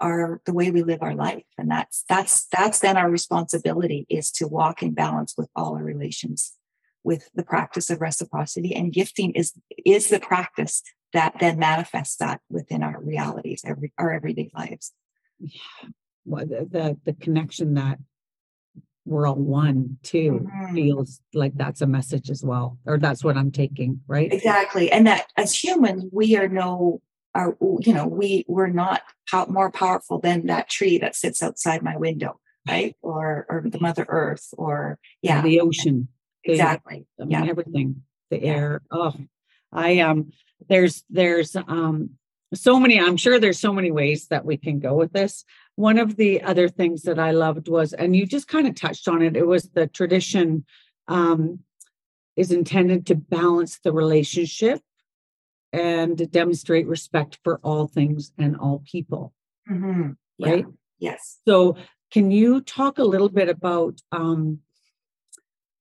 our 0.00 0.40
the 0.46 0.52
way 0.52 0.70
we 0.70 0.82
live 0.82 1.02
our 1.02 1.14
life. 1.14 1.44
And 1.58 1.70
that's 1.70 2.04
that's 2.08 2.46
that's 2.46 2.78
then 2.78 2.96
our 2.96 3.10
responsibility 3.10 4.06
is 4.08 4.30
to 4.32 4.46
walk 4.46 4.82
in 4.82 4.94
balance 4.94 5.34
with 5.36 5.48
all 5.56 5.76
our 5.76 5.82
relations 5.82 6.52
with 7.02 7.30
the 7.34 7.42
practice 7.42 7.90
of 7.90 8.00
reciprocity. 8.00 8.74
And 8.74 8.92
gifting 8.92 9.32
is 9.32 9.52
is 9.84 10.08
the 10.08 10.20
practice 10.20 10.82
that 11.12 11.34
then 11.40 11.58
manifests 11.58 12.16
that 12.16 12.40
within 12.48 12.82
our 12.82 13.00
realities 13.00 13.62
every 13.64 13.92
our 13.98 14.12
everyday 14.12 14.50
lives. 14.54 14.92
Yeah 15.38 15.88
the, 16.26 16.68
the, 16.70 16.96
the 17.04 17.12
connection 17.14 17.74
that 17.74 17.98
we're 19.04 19.26
all 19.26 19.34
one 19.34 19.98
too 20.02 20.46
mm-hmm. 20.46 20.74
feels 20.74 21.20
like 21.34 21.52
that's 21.56 21.80
a 21.80 21.86
message 21.86 22.30
as 22.30 22.44
well 22.44 22.78
or 22.86 22.98
that's 22.98 23.24
what 23.24 23.36
i'm 23.36 23.50
taking 23.50 24.00
right? 24.06 24.32
Exactly 24.32 24.90
and 24.92 25.06
that 25.06 25.26
as 25.36 25.54
humans 25.54 26.04
we 26.12 26.36
are 26.36 26.48
no 26.48 27.00
are 27.34 27.56
you 27.80 27.92
know 27.92 28.06
we 28.06 28.44
we're 28.48 28.68
not 28.68 29.02
more 29.48 29.70
powerful 29.70 30.18
than 30.18 30.46
that 30.46 30.68
tree 30.68 30.98
that 30.98 31.16
sits 31.16 31.42
outside 31.42 31.82
my 31.82 31.96
window 31.96 32.38
right? 32.68 32.94
Or 33.02 33.46
or 33.48 33.64
the 33.66 33.80
mother 33.80 34.04
earth 34.08 34.48
or 34.56 34.98
yeah. 35.22 35.40
the 35.40 35.60
ocean 35.60 36.08
exactly 36.44 37.06
I 37.20 37.24
mean, 37.24 37.30
yeah. 37.30 37.50
everything 37.50 38.02
the 38.30 38.42
air 38.42 38.82
oh 38.90 39.14
i 39.72 40.00
um 40.00 40.30
there's 40.68 41.04
there's 41.10 41.56
um 41.56 42.10
so 42.54 42.78
many 42.78 43.00
i'm 43.00 43.16
sure 43.16 43.38
there's 43.38 43.58
so 43.58 43.72
many 43.72 43.90
ways 43.90 44.26
that 44.28 44.44
we 44.44 44.56
can 44.56 44.78
go 44.78 44.94
with 44.94 45.12
this 45.12 45.44
one 45.80 45.98
of 45.98 46.16
the 46.16 46.42
other 46.42 46.68
things 46.68 47.02
that 47.02 47.18
i 47.18 47.30
loved 47.30 47.68
was 47.68 47.92
and 47.92 48.14
you 48.14 48.26
just 48.26 48.48
kind 48.48 48.66
of 48.66 48.74
touched 48.74 49.08
on 49.08 49.22
it 49.22 49.36
it 49.36 49.46
was 49.46 49.70
the 49.74 49.86
tradition 49.86 50.64
um 51.08 51.60
is 52.36 52.52
intended 52.52 53.06
to 53.06 53.14
balance 53.14 53.78
the 53.80 53.92
relationship 53.92 54.80
and 55.72 56.30
demonstrate 56.30 56.86
respect 56.86 57.38
for 57.44 57.60
all 57.62 57.86
things 57.86 58.32
and 58.38 58.56
all 58.56 58.82
people. 58.90 59.32
Mm-hmm. 59.70 60.12
Yeah. 60.38 60.50
Right? 60.50 60.66
Yes. 60.98 61.38
So, 61.46 61.76
can 62.10 62.30
you 62.30 62.60
talk 62.60 62.98
a 62.98 63.04
little 63.04 63.28
bit 63.28 63.48
about 63.48 64.00
um, 64.10 64.60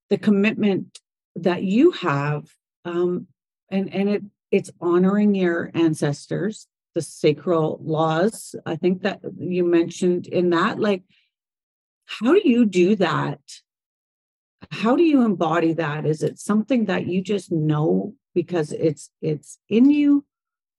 the 0.10 0.18
commitment 0.18 1.00
that 1.36 1.64
you 1.64 1.92
have, 1.92 2.44
um, 2.86 3.28
and 3.70 3.94
and 3.94 4.10
it 4.10 4.24
it's 4.52 4.70
honoring 4.80 5.34
your 5.36 5.72
ancestors, 5.74 6.68
the 7.00 7.04
sacral 7.04 7.80
laws. 7.82 8.56
I 8.66 8.76
think 8.76 9.04
that 9.04 9.22
you 9.38 9.64
mentioned 9.64 10.28
in 10.28 10.50
that, 10.50 10.80
like, 10.80 11.04
how 12.06 12.34
do 12.34 12.42
you 12.44 12.66
do 12.66 12.98
that? 12.98 13.40
How 14.72 14.98
do 14.98 15.04
you 15.04 15.24
embody 15.24 15.72
that? 15.74 16.06
Is 16.06 16.22
it 16.24 16.40
something 16.40 16.86
that 16.86 17.08
you 17.08 17.22
just 17.22 17.54
know 17.54 18.16
because 18.36 18.74
it's 18.74 19.12
it's 19.22 19.60
in 19.70 19.90
you 19.90 20.26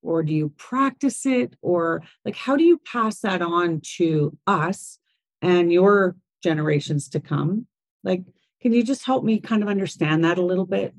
or 0.03 0.23
do 0.23 0.35
you 0.35 0.51
practice 0.57 1.25
it 1.25 1.57
or 1.63 2.03
like 2.25 2.37
how 2.37 2.55
do 2.57 2.65
you 2.65 2.79
pass 2.79 3.21
that 3.21 3.43
on 3.43 3.81
to 3.97 4.37
us 4.47 4.99
and 5.43 5.73
your 5.73 6.17
generations 6.43 7.09
to 7.09 7.21
come 7.21 7.67
like 8.03 8.23
can 8.63 8.73
you 8.73 8.83
just 8.83 9.05
help 9.05 9.25
me 9.25 9.41
kind 9.41 9.63
of 9.63 9.69
understand 9.69 10.25
that 10.25 10.39
a 10.39 10.45
little 10.45 10.65
bit 10.65 10.95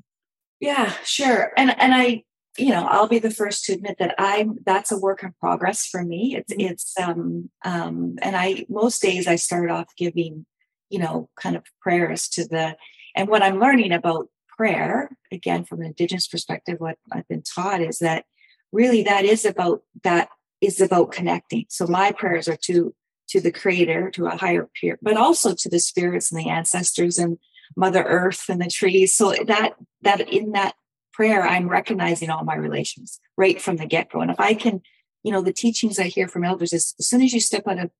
yeah 0.60 0.92
sure 1.04 1.52
and 1.56 1.74
and 1.80 1.92
i 1.94 2.22
you 2.58 2.68
know 2.68 2.86
i'll 2.90 3.08
be 3.08 3.18
the 3.18 3.30
first 3.30 3.64
to 3.64 3.72
admit 3.72 3.96
that 3.98 4.14
i'm 4.18 4.58
that's 4.64 4.92
a 4.92 4.98
work 4.98 5.22
in 5.22 5.32
progress 5.40 5.86
for 5.86 6.04
me 6.04 6.36
it's 6.36 6.52
mm-hmm. 6.52 6.72
it's 6.72 6.98
um 6.98 7.50
um 7.64 8.16
and 8.20 8.36
i 8.36 8.64
most 8.68 9.00
days 9.00 9.26
i 9.26 9.36
start 9.36 9.70
off 9.70 9.86
giving 9.96 10.44
you 10.90 10.98
know 10.98 11.28
kind 11.36 11.56
of 11.56 11.64
prayers 11.80 12.28
to 12.28 12.46
the 12.46 12.76
and 13.16 13.28
what 13.28 13.42
i'm 13.42 13.58
learning 13.58 13.92
about 13.92 14.28
prayer, 14.56 15.10
again, 15.30 15.64
from 15.64 15.80
an 15.80 15.88
Indigenous 15.88 16.28
perspective, 16.28 16.76
what 16.78 16.98
I've 17.10 17.26
been 17.28 17.42
taught 17.42 17.80
is 17.80 17.98
that 17.98 18.24
really 18.70 19.02
that 19.02 19.24
is 19.24 19.44
about 19.44 19.82
that 20.04 20.28
is 20.60 20.80
about 20.80 21.12
connecting. 21.12 21.66
So 21.68 21.86
my 21.86 22.12
prayers 22.12 22.48
are 22.48 22.58
to 22.66 22.94
to 23.30 23.40
the 23.40 23.52
creator, 23.52 24.10
to 24.10 24.26
a 24.26 24.36
higher 24.36 24.68
peer, 24.78 24.98
but 25.02 25.16
also 25.16 25.54
to 25.54 25.68
the 25.68 25.80
spirits 25.80 26.30
and 26.30 26.40
the 26.40 26.50
ancestors 26.50 27.18
and 27.18 27.38
Mother 27.76 28.02
Earth 28.02 28.44
and 28.48 28.60
the 28.60 28.68
trees. 28.68 29.16
So 29.16 29.34
that 29.46 29.74
that 30.02 30.20
in 30.28 30.52
that 30.52 30.74
prayer, 31.12 31.42
I'm 31.42 31.68
recognizing 31.68 32.30
all 32.30 32.44
my 32.44 32.54
relations 32.56 33.20
right 33.36 33.60
from 33.60 33.76
the 33.76 33.86
get-go. 33.86 34.20
And 34.20 34.30
if 34.30 34.40
I 34.40 34.54
can, 34.54 34.82
you 35.22 35.32
know, 35.32 35.42
the 35.42 35.52
teachings 35.52 35.98
I 35.98 36.04
hear 36.04 36.28
from 36.28 36.44
elders 36.44 36.72
is 36.72 36.94
as 36.98 37.06
soon 37.06 37.22
as 37.22 37.32
you 37.32 37.40
step 37.40 37.66
out 37.66 37.78
of 37.78 37.90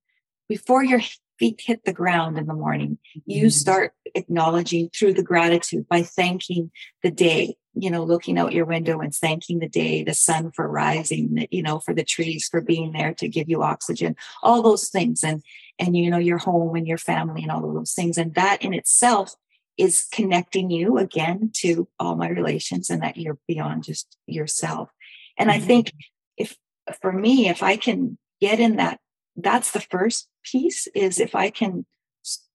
before 0.49 0.83
your 0.83 1.01
feet 1.39 1.61
hit 1.63 1.83
the 1.85 1.93
ground 1.93 2.37
in 2.37 2.45
the 2.45 2.53
morning, 2.53 2.97
you 3.25 3.43
mm-hmm. 3.43 3.49
start 3.49 3.93
acknowledging 4.13 4.89
through 4.89 5.13
the 5.13 5.23
gratitude 5.23 5.87
by 5.87 6.03
thanking 6.03 6.69
the 7.01 7.09
day, 7.09 7.55
you 7.73 7.89
know, 7.89 8.03
looking 8.03 8.37
out 8.37 8.53
your 8.53 8.65
window 8.65 8.99
and 8.99 9.15
thanking 9.15 9.59
the 9.59 9.69
day, 9.69 10.03
the 10.03 10.13
sun 10.13 10.51
for 10.51 10.67
rising, 10.67 11.47
you 11.49 11.63
know, 11.63 11.79
for 11.79 11.93
the 11.93 12.03
trees 12.03 12.47
for 12.49 12.61
being 12.61 12.91
there 12.91 13.13
to 13.15 13.27
give 13.27 13.49
you 13.49 13.63
oxygen, 13.63 14.15
all 14.43 14.61
those 14.61 14.89
things. 14.89 15.23
And, 15.23 15.41
and, 15.79 15.97
you 15.97 16.11
know, 16.11 16.19
your 16.19 16.37
home 16.37 16.75
and 16.75 16.87
your 16.87 16.99
family 16.99 17.41
and 17.41 17.51
all 17.51 17.67
of 17.67 17.73
those 17.73 17.93
things. 17.93 18.17
And 18.17 18.35
that 18.35 18.61
in 18.61 18.73
itself 18.73 19.35
is 19.77 20.05
connecting 20.11 20.69
you 20.69 20.97
again 20.97 21.51
to 21.53 21.87
all 21.99 22.15
my 22.15 22.29
relations 22.29 22.89
and 22.89 23.01
that 23.01 23.17
you're 23.17 23.39
beyond 23.47 23.83
just 23.83 24.17
yourself. 24.27 24.89
And 25.37 25.49
mm-hmm. 25.49 25.63
I 25.63 25.65
think 25.65 25.93
if, 26.37 26.55
for 27.01 27.11
me, 27.11 27.49
if 27.49 27.63
I 27.63 27.75
can 27.75 28.17
get 28.39 28.59
in 28.59 28.75
that 28.75 28.99
that's 29.35 29.71
the 29.71 29.81
first 29.81 30.27
piece 30.43 30.87
is 30.93 31.19
if 31.19 31.35
I 31.35 31.49
can 31.49 31.85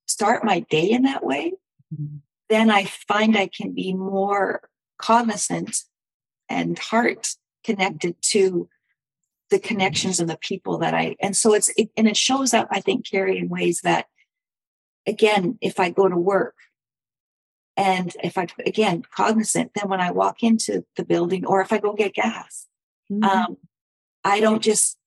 start 0.06 0.44
my 0.44 0.60
day 0.60 0.90
in 0.90 1.02
that 1.02 1.24
way, 1.24 1.54
mm-hmm. 1.92 2.18
then 2.48 2.70
I 2.70 2.84
find 2.84 3.36
I 3.36 3.48
can 3.48 3.74
be 3.74 3.92
more 3.92 4.68
cognizant 4.98 5.76
and 6.48 6.78
heart 6.78 7.34
connected 7.64 8.16
to 8.22 8.68
the 9.50 9.58
connections 9.58 10.20
and 10.20 10.28
the 10.28 10.38
people 10.38 10.78
that 10.78 10.94
I 10.94 11.16
and 11.20 11.34
so 11.34 11.54
it's 11.54 11.70
it, 11.76 11.88
and 11.96 12.06
it 12.06 12.16
shows 12.16 12.52
up 12.52 12.68
I 12.70 12.80
think 12.80 13.08
Carrie 13.08 13.38
in 13.38 13.48
ways 13.48 13.80
that 13.82 14.06
again 15.06 15.56
if 15.62 15.80
I 15.80 15.88
go 15.90 16.06
to 16.08 16.16
work 16.16 16.54
and 17.78 18.14
if 18.22 18.36
I 18.36 18.46
again 18.66 19.04
cognizant 19.14 19.72
then 19.74 19.88
when 19.88 20.02
I 20.02 20.10
walk 20.10 20.42
into 20.42 20.84
the 20.96 21.04
building 21.04 21.46
or 21.46 21.62
if 21.62 21.72
I 21.72 21.78
go 21.78 21.94
get 21.94 22.12
gas 22.12 22.66
mm-hmm. 23.10 23.24
um, 23.24 23.56
I 24.24 24.40
don't 24.40 24.62
just 24.62 24.98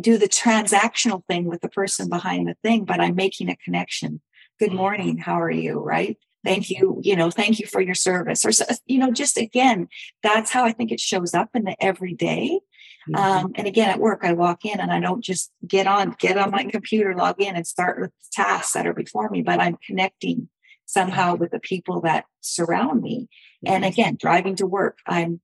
do 0.00 0.18
the 0.18 0.28
transactional 0.28 1.24
thing 1.26 1.44
with 1.44 1.60
the 1.60 1.68
person 1.68 2.08
behind 2.08 2.48
the 2.48 2.56
thing, 2.62 2.84
but 2.84 3.00
I'm 3.00 3.14
making 3.14 3.48
a 3.48 3.56
connection. 3.56 4.20
Good 4.58 4.72
morning. 4.72 5.18
How 5.18 5.40
are 5.40 5.50
you? 5.50 5.78
Right. 5.78 6.18
Thank 6.44 6.70
you. 6.70 7.00
You 7.02 7.16
know, 7.16 7.30
thank 7.30 7.58
you 7.58 7.66
for 7.66 7.80
your 7.80 7.94
service. 7.94 8.44
Or, 8.44 8.50
you 8.86 8.98
know, 8.98 9.12
just 9.12 9.36
again, 9.36 9.88
that's 10.22 10.50
how 10.50 10.64
I 10.64 10.72
think 10.72 10.90
it 10.90 11.00
shows 11.00 11.34
up 11.34 11.50
in 11.54 11.64
the 11.64 11.76
everyday. 11.82 12.60
Mm-hmm. 13.08 13.14
Um, 13.14 13.52
and 13.54 13.66
again, 13.66 13.90
at 13.90 14.00
work, 14.00 14.20
I 14.22 14.32
walk 14.32 14.64
in 14.64 14.80
and 14.80 14.90
I 14.90 15.00
don't 15.00 15.22
just 15.22 15.50
get 15.66 15.86
on, 15.86 16.16
get 16.18 16.38
on 16.38 16.50
my 16.50 16.64
computer, 16.64 17.14
log 17.14 17.40
in 17.40 17.54
and 17.54 17.66
start 17.66 18.00
with 18.00 18.10
the 18.10 18.42
tasks 18.42 18.72
that 18.72 18.86
are 18.86 18.94
before 18.94 19.30
me, 19.30 19.42
but 19.42 19.60
I'm 19.60 19.78
connecting 19.86 20.48
somehow 20.88 21.34
with 21.34 21.50
the 21.50 21.60
people 21.60 22.00
that 22.00 22.24
surround 22.40 23.02
me. 23.02 23.28
And 23.64 23.84
again, 23.84 24.16
driving 24.18 24.56
to 24.56 24.66
work, 24.66 24.98
I'm 25.06 25.40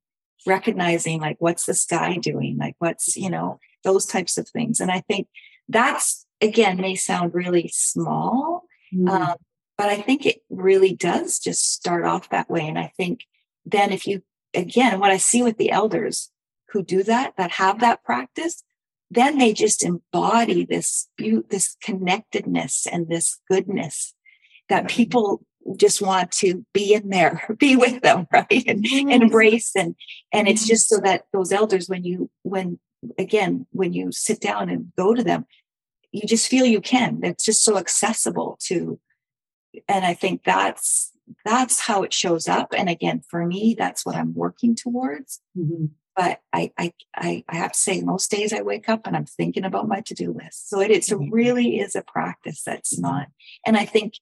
recognizing 0.46 1.20
like, 1.20 1.36
what's 1.38 1.66
this 1.66 1.84
guy 1.84 2.16
doing? 2.16 2.56
Like, 2.58 2.76
what's, 2.78 3.14
you 3.14 3.28
know, 3.28 3.60
those 3.84 4.06
types 4.06 4.38
of 4.38 4.48
things. 4.48 4.80
And 4.80 4.90
I 4.90 5.00
think 5.00 5.28
that's, 5.68 6.26
again, 6.40 6.78
may 6.78 6.94
sound 6.94 7.34
really 7.34 7.68
small, 7.72 8.64
mm. 8.92 9.08
um, 9.08 9.36
but 9.76 9.90
I 9.90 10.00
think 10.00 10.24
it 10.24 10.38
really 10.48 10.94
does 10.94 11.38
just 11.38 11.72
start 11.72 12.06
off 12.06 12.30
that 12.30 12.48
way. 12.48 12.66
And 12.66 12.78
I 12.78 12.92
think 12.96 13.20
then 13.66 13.92
if 13.92 14.06
you, 14.06 14.22
again, 14.54 14.98
what 14.98 15.10
I 15.10 15.18
see 15.18 15.42
with 15.42 15.58
the 15.58 15.70
elders 15.70 16.30
who 16.70 16.82
do 16.82 17.02
that, 17.02 17.34
that 17.36 17.52
have 17.52 17.80
that 17.80 18.02
practice, 18.02 18.64
then 19.10 19.36
they 19.36 19.52
just 19.52 19.84
embody 19.84 20.64
this 20.64 21.08
this 21.18 21.76
connectedness 21.82 22.86
and 22.90 23.08
this 23.08 23.40
goodness 23.50 24.14
that 24.68 24.88
people 24.88 25.44
just 25.76 26.02
want 26.02 26.30
to 26.30 26.64
be 26.72 26.94
in 26.94 27.08
there, 27.08 27.42
be 27.58 27.76
with 27.76 28.02
them, 28.02 28.26
right? 28.32 28.64
And, 28.66 28.84
and 28.86 29.22
embrace 29.22 29.72
and 29.74 29.94
and 30.32 30.48
it's 30.48 30.66
just 30.66 30.88
so 30.88 30.98
that 30.98 31.24
those 31.32 31.52
elders, 31.52 31.88
when 31.88 32.04
you 32.04 32.30
when 32.42 32.78
again, 33.18 33.66
when 33.70 33.92
you 33.92 34.12
sit 34.12 34.40
down 34.40 34.68
and 34.68 34.92
go 34.96 35.14
to 35.14 35.22
them, 35.22 35.46
you 36.12 36.22
just 36.26 36.48
feel 36.48 36.66
you 36.66 36.80
can. 36.80 37.20
It's 37.22 37.44
just 37.44 37.64
so 37.64 37.76
accessible 37.76 38.58
to, 38.64 39.00
and 39.88 40.04
I 40.04 40.14
think 40.14 40.44
that's 40.44 41.12
that's 41.44 41.80
how 41.80 42.02
it 42.02 42.12
shows 42.12 42.48
up. 42.48 42.74
And 42.76 42.88
again, 42.88 43.22
for 43.28 43.46
me, 43.46 43.74
that's 43.78 44.04
what 44.04 44.16
I'm 44.16 44.34
working 44.34 44.74
towards. 44.74 45.40
Mm-hmm. 45.56 45.86
But 46.16 46.40
I, 46.52 46.70
I, 46.78 46.92
I, 47.16 47.44
I 47.48 47.56
have 47.56 47.72
to 47.72 47.78
say, 47.78 48.00
most 48.00 48.30
days 48.30 48.52
I 48.52 48.62
wake 48.62 48.88
up 48.88 49.06
and 49.06 49.16
I'm 49.16 49.24
thinking 49.24 49.64
about 49.64 49.88
my 49.88 50.00
to-do 50.02 50.32
list. 50.32 50.68
So 50.68 50.80
it, 50.80 50.90
it's 50.90 51.10
mm-hmm. 51.10 51.32
really 51.32 51.80
is 51.80 51.96
a 51.96 52.02
practice 52.02 52.62
that's 52.64 52.98
not. 52.98 53.28
And 53.66 53.76
I 53.76 53.84
think 53.84 54.14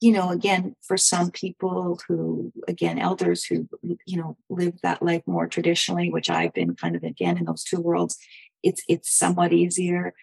you 0.00 0.12
know, 0.12 0.30
again, 0.30 0.76
for 0.82 0.96
some 0.96 1.30
people 1.30 1.98
who, 2.06 2.52
again, 2.68 2.98
elders 2.98 3.44
who, 3.44 3.68
you 4.06 4.16
know, 4.16 4.36
live 4.48 4.74
that 4.82 5.02
life 5.02 5.22
more 5.26 5.46
traditionally, 5.48 6.10
which 6.10 6.30
I've 6.30 6.54
been 6.54 6.74
kind 6.76 6.94
of 6.96 7.02
again 7.02 7.36
in 7.38 7.44
those 7.46 7.64
two 7.64 7.80
worlds, 7.80 8.16
it's 8.62 8.82
it's 8.88 9.10
somewhat 9.12 9.52
easier. 9.52 10.14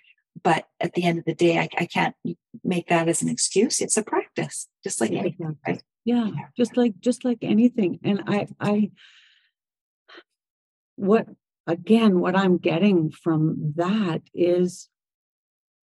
but 0.44 0.68
at 0.82 0.94
the 0.94 1.04
end 1.04 1.18
of 1.20 1.26
the 1.26 1.34
day, 1.34 1.58
I, 1.60 1.70
I 1.80 1.86
can't 1.86 2.16
make 2.64 2.88
that 2.90 3.08
as 3.08 3.22
an 3.22 3.30
excuse. 3.30 3.80
It's 3.82 3.98
a 3.98 4.04
practice, 4.04 4.68
just 4.84 5.00
like 5.02 5.12
Yeah, 5.12 5.20
anything. 5.22 5.58
Right? 5.68 5.82
yeah 6.04 6.28
Yeah. 6.28 6.48
just 6.58 6.78
like 6.78 6.94
just 7.00 7.26
like 7.26 7.40
anything 7.42 8.00
and 8.04 8.22
i 8.28 8.48
i 8.60 8.92
what 10.98 11.28
again 11.68 12.20
what 12.20 12.36
i'm 12.36 12.58
getting 12.58 13.10
from 13.12 13.74
that 13.76 14.22
is 14.34 14.90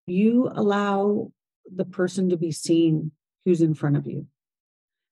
you 0.07 0.50
allow 0.54 1.30
the 1.75 1.85
person 1.85 2.28
to 2.30 2.37
be 2.37 2.50
seen 2.50 3.12
who's 3.45 3.61
in 3.62 3.75
front 3.75 3.97
of 3.97 4.07
you 4.07 4.26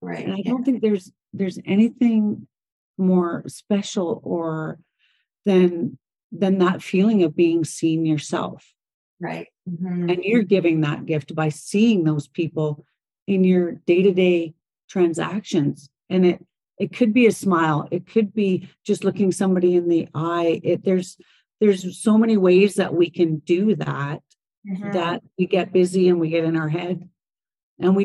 Right. 0.03 0.25
and 0.25 0.35
i 0.35 0.43
don't 0.43 0.65
think 0.65 0.83
there's 0.83 1.13
there's 1.33 1.59
anything 1.65 2.47
more 2.99 3.43
special 3.47 4.21
or 4.25 4.79
than 5.45 5.99
than 6.33 6.59
that 6.59 6.83
feeling 6.83 7.23
of 7.23 7.37
being 7.37 7.65
seen 7.65 8.05
yourself 8.07 8.73
Right. 9.21 9.49
Mhm. 9.69 10.13
and 10.13 10.23
you're 10.25 10.43
giving 10.43 10.83
that 10.83 11.07
gift 11.07 11.35
by 11.35 11.49
seeing 11.49 12.05
those 12.05 12.29
people 12.29 12.85
in 13.27 13.43
your 13.45 13.73
day-to-day 13.87 14.55
transactions 14.89 15.89
and 16.11 16.25
it 16.27 16.45
it 16.79 16.93
could 16.93 17.13
be 17.15 17.27
a 17.27 17.33
smile 17.33 17.89
it 17.91 18.07
could 18.07 18.35
be 18.35 18.69
just 18.85 19.03
looking 19.05 19.33
somebody 19.33 19.75
in 19.77 19.89
the 19.89 20.07
eye 20.15 20.61
it 20.63 20.85
there's 20.85 21.17
there's 21.61 21.99
so 21.99 22.19
many 22.19 22.37
ways 22.37 22.75
that 22.75 22.93
we 22.95 23.09
can 23.09 23.39
do 23.39 23.75
that 23.77 24.23
Mhm. 24.69 24.93
that 24.93 25.23
we 25.39 25.47
get 25.47 25.73
busy 25.73 26.09
and 26.09 26.21
we 26.21 26.29
get 26.29 26.45
in 26.45 26.57
our 26.57 26.69
head 26.69 27.09
and 27.79 27.97
we 27.97 28.05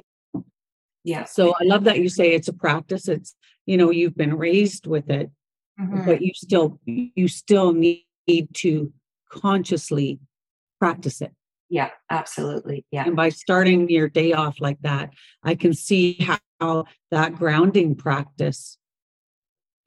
yeah. 1.04 1.24
so 1.26 1.54
i 1.60 1.64
love 1.64 1.84
that 1.84 2.00
you 2.00 2.10
say 2.10 2.32
it's 2.34 2.48
a 2.48 2.54
practice 2.54 3.08
it's 3.08 3.36
you 3.66 3.78
know 3.78 3.90
you've 3.92 4.16
been 4.16 4.36
raised 4.38 4.86
with 4.88 5.10
it 5.10 5.30
Mhm. 5.80 6.06
but 6.06 6.22
you 6.22 6.32
still 6.34 6.80
you 6.86 7.28
still 7.28 7.72
need 7.74 8.06
to 8.54 8.92
consciously 9.32 10.20
practice 10.80 11.22
it 11.22 11.34
Yeah, 11.70 11.92
absolutely. 12.10 12.86
Yeah. 12.92 13.06
And 13.08 13.16
by 13.16 13.30
starting 13.30 13.90
your 13.90 14.10
day 14.10 14.34
off 14.34 14.60
like 14.60 14.80
that, 14.82 15.12
I 15.42 15.56
can 15.56 15.74
see 15.74 16.18
how 16.60 16.86
that 17.12 17.36
grounding 17.36 17.96
practice. 17.96 18.78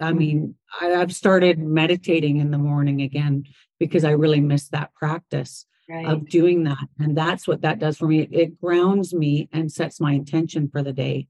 I 0.01 0.11
Mhm. 0.13 0.17
mean, 0.17 0.55
I, 0.81 0.95
I've 0.95 1.15
started 1.15 1.59
meditating 1.59 2.39
in 2.39 2.51
the 2.51 2.59
morning 2.59 3.03
again 3.03 3.45
because 3.79 4.03
I 4.05 4.13
really 4.13 4.41
miss 4.41 4.69
that 4.71 4.95
practice 4.95 5.67
Right. 5.89 6.07
of 6.07 6.29
doing 6.29 6.65
that. 6.65 6.87
And 6.99 7.17
that's 7.17 7.47
what 7.47 7.61
that 7.61 7.79
does 7.79 7.99
for 7.99 8.07
me. 8.09 8.21
It, 8.21 8.33
it 8.33 8.61
grounds 8.61 9.13
me 9.13 9.49
and 9.53 9.71
sets 9.71 10.01
my 10.01 10.13
intention 10.13 10.69
for 10.69 10.83
the 10.83 10.93
day 10.95 11.29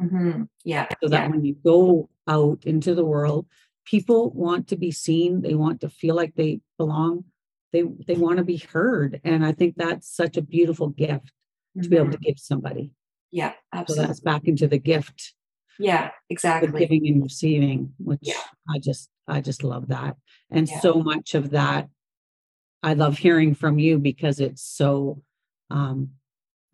Mhm. 0.00 0.48
Yeah. 0.64 0.88
so 1.02 1.08
that 1.10 1.24
yeah. 1.24 1.28
when 1.28 1.44
you 1.44 1.54
go 1.62 2.08
out 2.26 2.64
into 2.64 2.94
the 2.94 3.04
world, 3.04 3.46
people 3.84 4.30
want 4.30 4.68
to 4.68 4.76
be 4.76 4.90
seen. 4.90 5.42
They 5.42 5.54
want 5.54 5.82
to 5.82 5.90
feel 5.90 6.14
like 6.14 6.34
they 6.34 6.60
belong. 6.78 7.24
They 7.72 7.82
they 7.82 8.14
want 8.14 8.38
to 8.38 8.44
be 8.44 8.56
heard. 8.56 9.20
And 9.24 9.44
I 9.44 9.52
think 9.52 9.74
that's 9.76 10.08
such 10.08 10.38
a 10.38 10.42
beautiful 10.42 10.88
gift 10.88 11.30
to 11.82 11.88
be 11.88 11.96
able 11.98 12.12
to 12.12 12.18
give 12.18 12.38
somebody. 12.38 12.92
Yeah, 13.30 13.52
absolutely. 13.72 14.04
So 14.04 14.06
that's 14.08 14.20
back 14.20 14.44
into 14.48 14.66
the 14.66 14.78
gift, 14.78 15.34
Yeah, 15.78 16.08
the 16.08 16.12
exactly. 16.34 16.80
giving 16.80 17.06
and 17.06 17.22
receiving, 17.22 17.92
which 17.98 18.20
Yeah. 18.22 18.40
I 18.68 18.78
just 18.78 19.10
I 19.28 19.42
just 19.42 19.62
love 19.62 19.88
that. 19.88 20.16
And 20.50 20.66
Yeah. 20.68 20.80
so 20.80 20.94
much 21.02 21.34
of 21.34 21.50
that 21.50 21.90
I 22.82 22.94
love 22.94 23.18
hearing 23.18 23.54
from 23.54 23.78
you 23.78 23.98
because 23.98 24.40
it's 24.40 24.62
so 24.62 25.22
um 25.70 26.10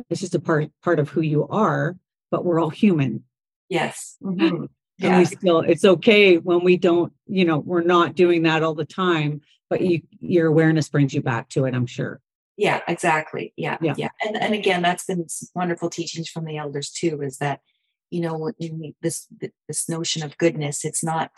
it's 0.09 0.21
just 0.21 0.35
a 0.35 0.41
part 0.41 0.71
part 0.83 0.99
of 0.99 1.09
who 1.09 1.21
you 1.21 1.47
are, 1.49 1.97
but 2.31 2.45
we're 2.45 2.61
all 2.61 2.71
human. 2.71 3.25
Yes. 3.69 4.17
Mhm. 4.23 4.69
And 5.03 5.19
we 5.19 5.27
still 5.27 5.61
it's 5.61 5.85
okay 5.85 6.39
when 6.39 6.65
we 6.65 6.79
don't, 6.79 7.13
you 7.27 7.45
know, 7.45 7.59
we're 7.59 7.83
not 7.83 8.15
doing 8.15 8.45
that 8.45 8.63
all 8.63 8.75
the 8.75 8.87
time, 8.87 9.43
but 9.69 9.83
you 9.83 10.01
your 10.21 10.47
awareness 10.47 10.89
brings 10.89 11.13
you 11.13 11.21
back 11.21 11.51
to 11.51 11.67
it, 11.67 11.75
I'm 11.75 11.85
sure. 11.85 12.23
Yeah, 12.57 12.81
exactly. 12.89 13.53
Yeah, 13.57 13.77
Yeah. 13.83 13.93
yeah. 13.99 14.09
And 14.25 14.37
and 14.39 14.55
again, 14.55 14.81
that's 14.81 15.05
been 15.05 15.27
wonderful 15.55 15.91
teachings 15.91 16.31
from 16.31 16.47
the 16.47 16.57
elders 16.57 16.91
too. 16.91 17.21
Is 17.21 17.37
that 17.39 17.61
you 18.09 18.23
know 18.23 18.35
what 18.39 18.55
you 18.59 18.73
need 18.73 18.97
this 19.03 19.27
this 19.69 19.87
notion 19.87 20.23
of 20.23 20.39
goodness? 20.39 20.83
It's 20.83 21.05
not 21.05 21.31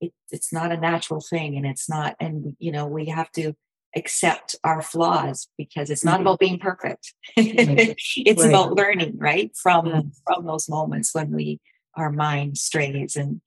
it, 0.00 0.12
it's 0.32 0.52
not 0.52 0.72
a 0.72 0.76
natural 0.76 1.20
thing, 1.20 1.56
and 1.56 1.64
it's 1.64 1.88
not. 1.88 2.16
And 2.18 2.56
you 2.58 2.72
know 2.72 2.86
we 2.86 3.06
have 3.06 3.30
to 3.32 3.54
accept 3.96 4.56
our 4.64 4.82
flaws 4.82 5.48
because 5.56 5.90
it's 5.90 6.04
not 6.04 6.18
Mhm. 6.18 6.22
about 6.22 6.38
being 6.40 6.58
perfect. 6.58 7.14
It's 7.36 8.42
Right. 8.42 8.48
about 8.48 8.74
learning, 8.74 9.18
right, 9.18 9.50
from 9.56 10.12
from 10.26 10.44
those 10.46 10.68
moments 10.68 11.14
when 11.14 11.30
we 11.30 11.60
our 11.96 12.10
mind 12.10 12.58
strays 12.58 13.16
and 13.16 13.40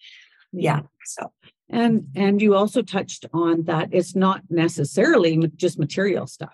yeah. 0.53 0.81
So 1.05 1.31
And 1.69 2.07
and 2.15 2.41
you 2.41 2.55
also 2.55 2.81
touched 2.81 3.25
on 3.33 3.63
that 3.63 3.89
it's 3.91 4.15
not 4.15 4.41
necessarily 4.49 5.35
just 5.55 5.77
material 5.77 6.27
stuff. 6.27 6.53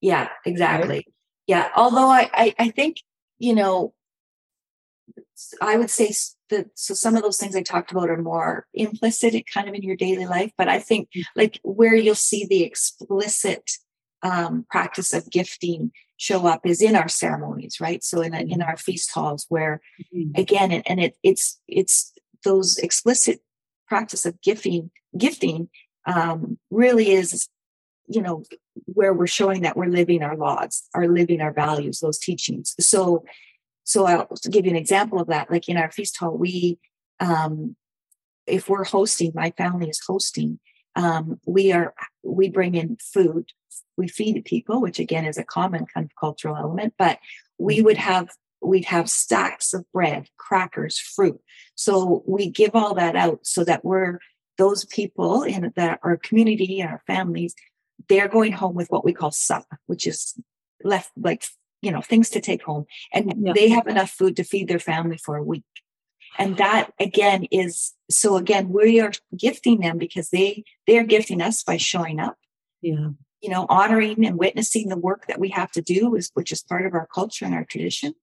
Yeah, 0.00 0.28
exactly. 0.46 1.06
Yeah. 1.46 1.70
Although 1.76 2.08
I, 2.08 2.30
I, 2.32 2.54
I 2.58 2.68
think, 2.70 2.98
you 3.38 3.54
know, 3.54 3.94
I 5.60 5.76
would 5.76 5.90
say 5.90 6.12
that 6.50 6.66
so 6.74 6.94
some 6.94 7.16
of 7.16 7.22
those 7.22 7.38
things 7.38 7.56
I 7.56 7.62
talked 7.62 7.90
about 7.90 8.10
are 8.10 8.20
more 8.20 8.66
implicit 8.74 9.34
kind 9.52 9.68
of 9.68 9.74
in 9.74 9.82
your 9.82 9.96
daily 9.96 10.26
life, 10.26 10.52
but 10.58 10.68
I 10.68 10.78
think 10.78 11.08
like 11.34 11.58
where 11.62 11.94
you'll 11.94 12.14
see 12.14 12.46
the 12.46 12.62
explicit 12.62 13.70
um, 14.22 14.66
practice 14.70 15.12
of 15.12 15.30
gifting 15.30 15.92
show 16.16 16.46
up 16.46 16.60
is 16.64 16.80
in 16.80 16.94
our 16.94 17.08
ceremonies, 17.08 17.80
right? 17.80 18.04
So 18.04 18.20
in, 18.20 18.34
a- 18.34 18.40
in 18.40 18.60
Mhm. 18.60 18.66
our 18.68 18.76
feast 18.76 19.10
halls 19.12 19.46
where 19.48 19.80
Mhm. 20.14 20.38
again 20.38 20.70
and, 20.70 20.88
and 20.88 21.00
it 21.00 21.16
it's 21.22 21.60
it's 21.66 22.12
those 22.44 22.78
explicit 22.78 23.40
practice 23.88 24.24
of 24.26 24.40
gifting 24.40 24.90
gifting 25.16 25.68
um, 26.06 26.58
really 26.70 27.10
is 27.10 27.48
you 28.06 28.20
know 28.20 28.42
where 28.86 29.12
we're 29.14 29.26
showing 29.26 29.62
that 29.62 29.76
we're 29.76 29.86
living 29.86 30.22
our 30.22 30.36
laws 30.36 30.82
are 30.94 31.08
living 31.08 31.40
our 31.40 31.52
values 31.52 32.00
those 32.00 32.18
teachings 32.18 32.74
so 32.80 33.24
so 33.84 34.06
i'll 34.06 34.28
give 34.50 34.64
you 34.64 34.70
an 34.70 34.76
example 34.76 35.20
of 35.20 35.28
that. 35.28 35.50
Like 35.50 35.68
in 35.68 35.76
our 35.76 35.90
feast 35.90 36.16
hall 36.18 36.36
we 36.36 36.78
um 37.20 37.76
if 38.46 38.68
we're 38.68 38.84
hosting 38.84 39.32
my 39.34 39.50
family 39.52 39.88
is 39.88 40.00
hosting 40.06 40.58
um 40.96 41.40
we 41.46 41.72
are 41.72 41.94
we 42.22 42.48
bring 42.48 42.74
in 42.74 42.96
food. 43.00 43.50
We 43.96 44.08
feed 44.08 44.44
people 44.44 44.80
which 44.80 44.98
again 44.98 45.24
is 45.24 45.38
a 45.38 45.44
common 45.44 45.86
kind 45.86 46.04
of 46.04 46.10
cultural 46.18 46.56
element 46.56 46.94
but 46.98 47.18
we 47.58 47.82
would 47.82 47.98
have 47.98 48.28
we'd 48.60 48.84
have 48.84 49.10
stacks 49.10 49.74
of 49.74 49.84
bread 49.92 50.28
crackers 50.38 50.98
fruit. 50.98 51.40
So 51.74 52.22
we 52.26 52.48
give 52.48 52.74
all 52.74 52.94
that 52.94 53.16
out 53.16 53.40
so 53.42 53.64
that 53.64 53.84
we're 53.84 54.18
those 54.58 54.84
people 54.84 55.42
in 55.42 55.72
that 55.76 55.98
our 56.02 56.16
community 56.16 56.80
and 56.80 56.90
our 56.90 57.02
families 57.06 57.54
they're 58.08 58.28
going 58.28 58.52
home 58.52 58.74
with 58.74 58.88
what 58.88 59.04
we 59.04 59.12
call 59.12 59.30
sup 59.30 59.66
which 59.86 60.06
is 60.06 60.34
left 60.84 61.10
like 61.16 61.44
you 61.82 61.90
know 61.90 62.00
things 62.00 62.30
to 62.30 62.40
take 62.40 62.62
home 62.62 62.86
and 63.12 63.34
Yeah. 63.36 63.52
they 63.54 63.68
have 63.68 63.86
enough 63.86 64.10
food 64.10 64.36
to 64.36 64.44
feed 64.44 64.68
their 64.68 64.78
family 64.78 65.18
for 65.18 65.36
a 65.36 65.44
week 65.44 65.64
and 66.38 66.56
that 66.56 66.92
again 66.98 67.44
is 67.50 67.92
so 68.10 68.36
again 68.36 68.70
we 68.70 69.00
are 69.00 69.12
gifting 69.36 69.80
them 69.80 69.98
because 69.98 70.30
they 70.30 70.64
they're 70.86 71.04
gifting 71.04 71.42
us 71.42 71.62
by 71.62 71.76
showing 71.76 72.18
up 72.20 72.36
Yeah. 72.80 73.10
you 73.42 73.50
know 73.50 73.66
honoring 73.68 74.24
and 74.24 74.38
witnessing 74.38 74.88
the 74.88 74.96
work 74.96 75.26
that 75.26 75.40
we 75.40 75.50
have 75.50 75.70
to 75.72 75.82
do 75.82 76.14
is 76.14 76.30
which 76.34 76.52
is 76.52 76.62
part 76.62 76.86
of 76.86 76.94
our 76.94 77.08
culture 77.14 77.44
and 77.44 77.54
our 77.54 77.64
tradition 77.64 78.14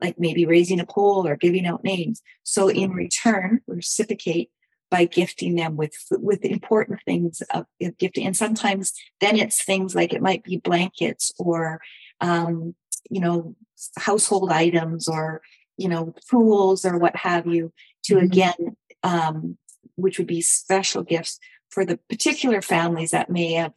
like 0.00 0.18
maybe 0.18 0.46
raising 0.46 0.80
a 0.80 0.86
pole 0.86 1.26
or 1.26 1.36
giving 1.36 1.66
out 1.66 1.84
names 1.84 2.22
so 2.42 2.68
in 2.68 2.92
return 2.92 3.60
we 3.66 3.76
reciprocate 3.76 4.50
by 4.90 5.04
gifting 5.04 5.54
them 5.54 5.76
with 5.76 5.94
with 6.12 6.44
important 6.44 7.00
things 7.04 7.42
of, 7.54 7.64
of 7.82 7.98
gifting 7.98 8.26
and 8.26 8.36
sometimes 8.36 8.92
then 9.20 9.36
it's 9.36 9.62
things 9.62 9.94
like 9.94 10.12
it 10.12 10.22
might 10.22 10.42
be 10.44 10.56
blankets 10.56 11.32
or 11.38 11.80
um, 12.22 12.74
you 13.08 13.20
know 13.20 13.54
household 13.96 14.50
items 14.50 15.08
or 15.08 15.40
you 15.76 15.88
know 15.88 16.14
tools 16.30 16.84
or 16.84 16.98
what 16.98 17.16
have 17.16 17.46
you 17.46 17.72
to 18.04 18.14
Mhm. 18.16 18.24
again 18.24 18.76
um, 19.02 19.56
which 19.96 20.18
would 20.18 20.26
be 20.26 20.42
special 20.42 21.02
gifts 21.02 21.38
for 21.70 21.84
the 21.84 21.98
particular 22.08 22.60
families 22.60 23.10
that 23.12 23.30
may 23.30 23.52
have 23.52 23.72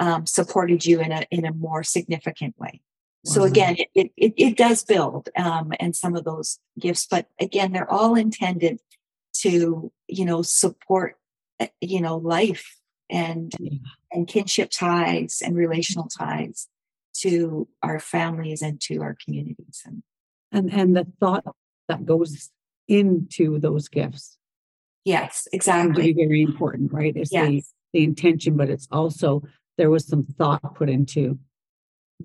um, 0.00 0.26
supported 0.26 0.84
you 0.84 1.00
in 1.00 1.12
a 1.12 1.24
in 1.30 1.44
a 1.44 1.52
more 1.52 1.82
significant 1.84 2.58
way 2.58 2.80
so 3.24 3.40
Wow. 3.40 3.46
again 3.46 3.76
it, 3.94 4.10
it, 4.16 4.34
it, 4.36 4.56
does 4.56 4.84
build 4.84 5.28
um, 5.36 5.72
and 5.80 5.94
some 5.94 6.16
of 6.16 6.24
those 6.24 6.58
gifts 6.78 7.06
but 7.08 7.26
again 7.40 7.72
they're 7.72 7.90
all 7.90 8.14
intended 8.16 8.80
to 9.34 9.92
you 10.08 10.24
know 10.24 10.42
support 10.42 11.16
uh, 11.60 11.68
you 11.80 12.00
know 12.00 12.16
life 12.16 12.76
and 13.10 13.52
Yeah. 13.60 13.78
and 14.12 14.26
kinship 14.26 14.70
ties 14.70 15.40
and 15.44 15.56
relational 15.56 16.08
ties 16.08 16.68
to 17.22 17.68
our 17.82 17.98
families 18.00 18.62
and 18.62 18.80
to 18.80 19.02
our 19.02 19.16
communities 19.24 19.82
and 19.86 20.02
And 20.52 20.72
and 20.72 20.96
the 20.96 21.06
thought 21.20 21.44
that 21.88 22.04
goes 22.06 22.50
into 22.88 23.58
those 23.58 23.88
gifts 23.88 24.36
yes 25.04 25.46
exactly 25.52 26.12
very 26.12 26.42
important, 26.42 26.92
right? 26.92 27.14
It's 27.16 27.30
the 27.30 27.36
yes 27.56 27.72
the 27.92 28.02
intention, 28.04 28.56
but 28.56 28.68
it's 28.70 28.88
also 28.90 29.42
there 29.78 29.88
was 29.90 30.06
some 30.06 30.24
thought 30.24 30.74
put 30.74 30.88
into 30.90 31.38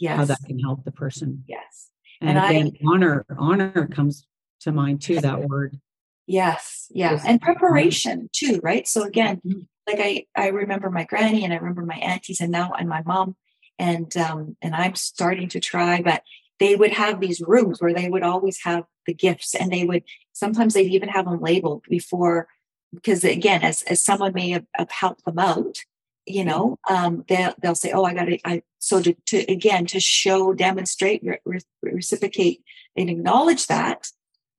how 0.08 0.26
that 0.26 0.40
can 0.48 0.58
help 0.60 0.84
the 0.84 0.92
person. 0.92 1.44
yes 1.48 1.90
And, 2.22 2.30
And 2.32 2.40
I- 2.40 2.52
again, 2.52 2.72
honor, 2.88 3.26
honor 3.38 3.88
comes 3.88 4.26
to 4.62 4.72
mind 4.72 5.02
too, 5.02 5.20
that 5.22 5.42
word. 5.50 5.80
yes 6.26 6.88
yeah 6.92 7.12
Yes. 7.12 7.24
and 7.28 7.42
preparation 7.42 8.30
too 8.34 8.60
right 8.64 8.88
so 8.88 9.04
again 9.04 9.42
Mhm. 9.46 9.68
like 9.88 10.00
I 10.00 10.26
I 10.36 10.48
remember 10.50 10.90
my 10.90 11.04
granny 11.12 11.44
and 11.44 11.54
I 11.54 11.58
remember 11.58 11.86
my 11.86 11.96
aunties 12.12 12.40
and 12.42 12.52
now 12.52 12.72
and 12.80 12.88
my 12.90 13.02
mom 13.04 13.36
and 13.80 14.16
um, 14.18 14.58
and 14.62 14.76
I'm 14.76 14.96
starting 14.96 15.48
to 15.50 15.60
try, 15.60 16.02
but 16.02 16.24
they 16.60 16.76
would 16.76 16.92
have 16.92 17.20
these 17.20 17.42
rooms 17.42 17.82
where 17.82 17.94
they 17.94 18.10
would 18.10 18.24
always 18.24 18.62
have 18.64 18.84
the 19.08 19.14
gifts 19.14 19.56
and 19.56 19.72
they 19.72 19.86
would 19.86 20.04
sometimes 20.34 20.74
they'd 20.74 20.94
even 20.94 21.10
have 21.10 21.26
them 21.26 21.42
labeled 21.42 21.84
before 21.90 22.48
because 22.94 23.24
again 23.24 23.64
as, 23.64 23.82
as 23.84 24.04
someone 24.04 24.34
may 24.34 24.50
have, 24.52 24.66
have 24.76 24.92
helped 24.92 25.26
them 25.26 25.40
out 25.40 25.80
you 26.26 26.46
know 26.46 26.78
um, 26.90 27.24
they'll, 27.28 27.54
they'll 27.62 27.76
say 27.76 27.92
oh 27.92 28.04
i 28.04 28.14
got 28.14 28.30
it 28.30 28.42
i 28.46 28.62
so 28.78 29.02
to, 29.02 29.16
to 29.26 29.38
again 29.52 29.86
to 29.86 30.00
show 30.00 30.54
demonstrate 30.54 31.24
re- 31.24 31.60
reciprocate 31.82 32.62
and 32.96 33.10
acknowledge 33.10 33.68
that 33.68 34.10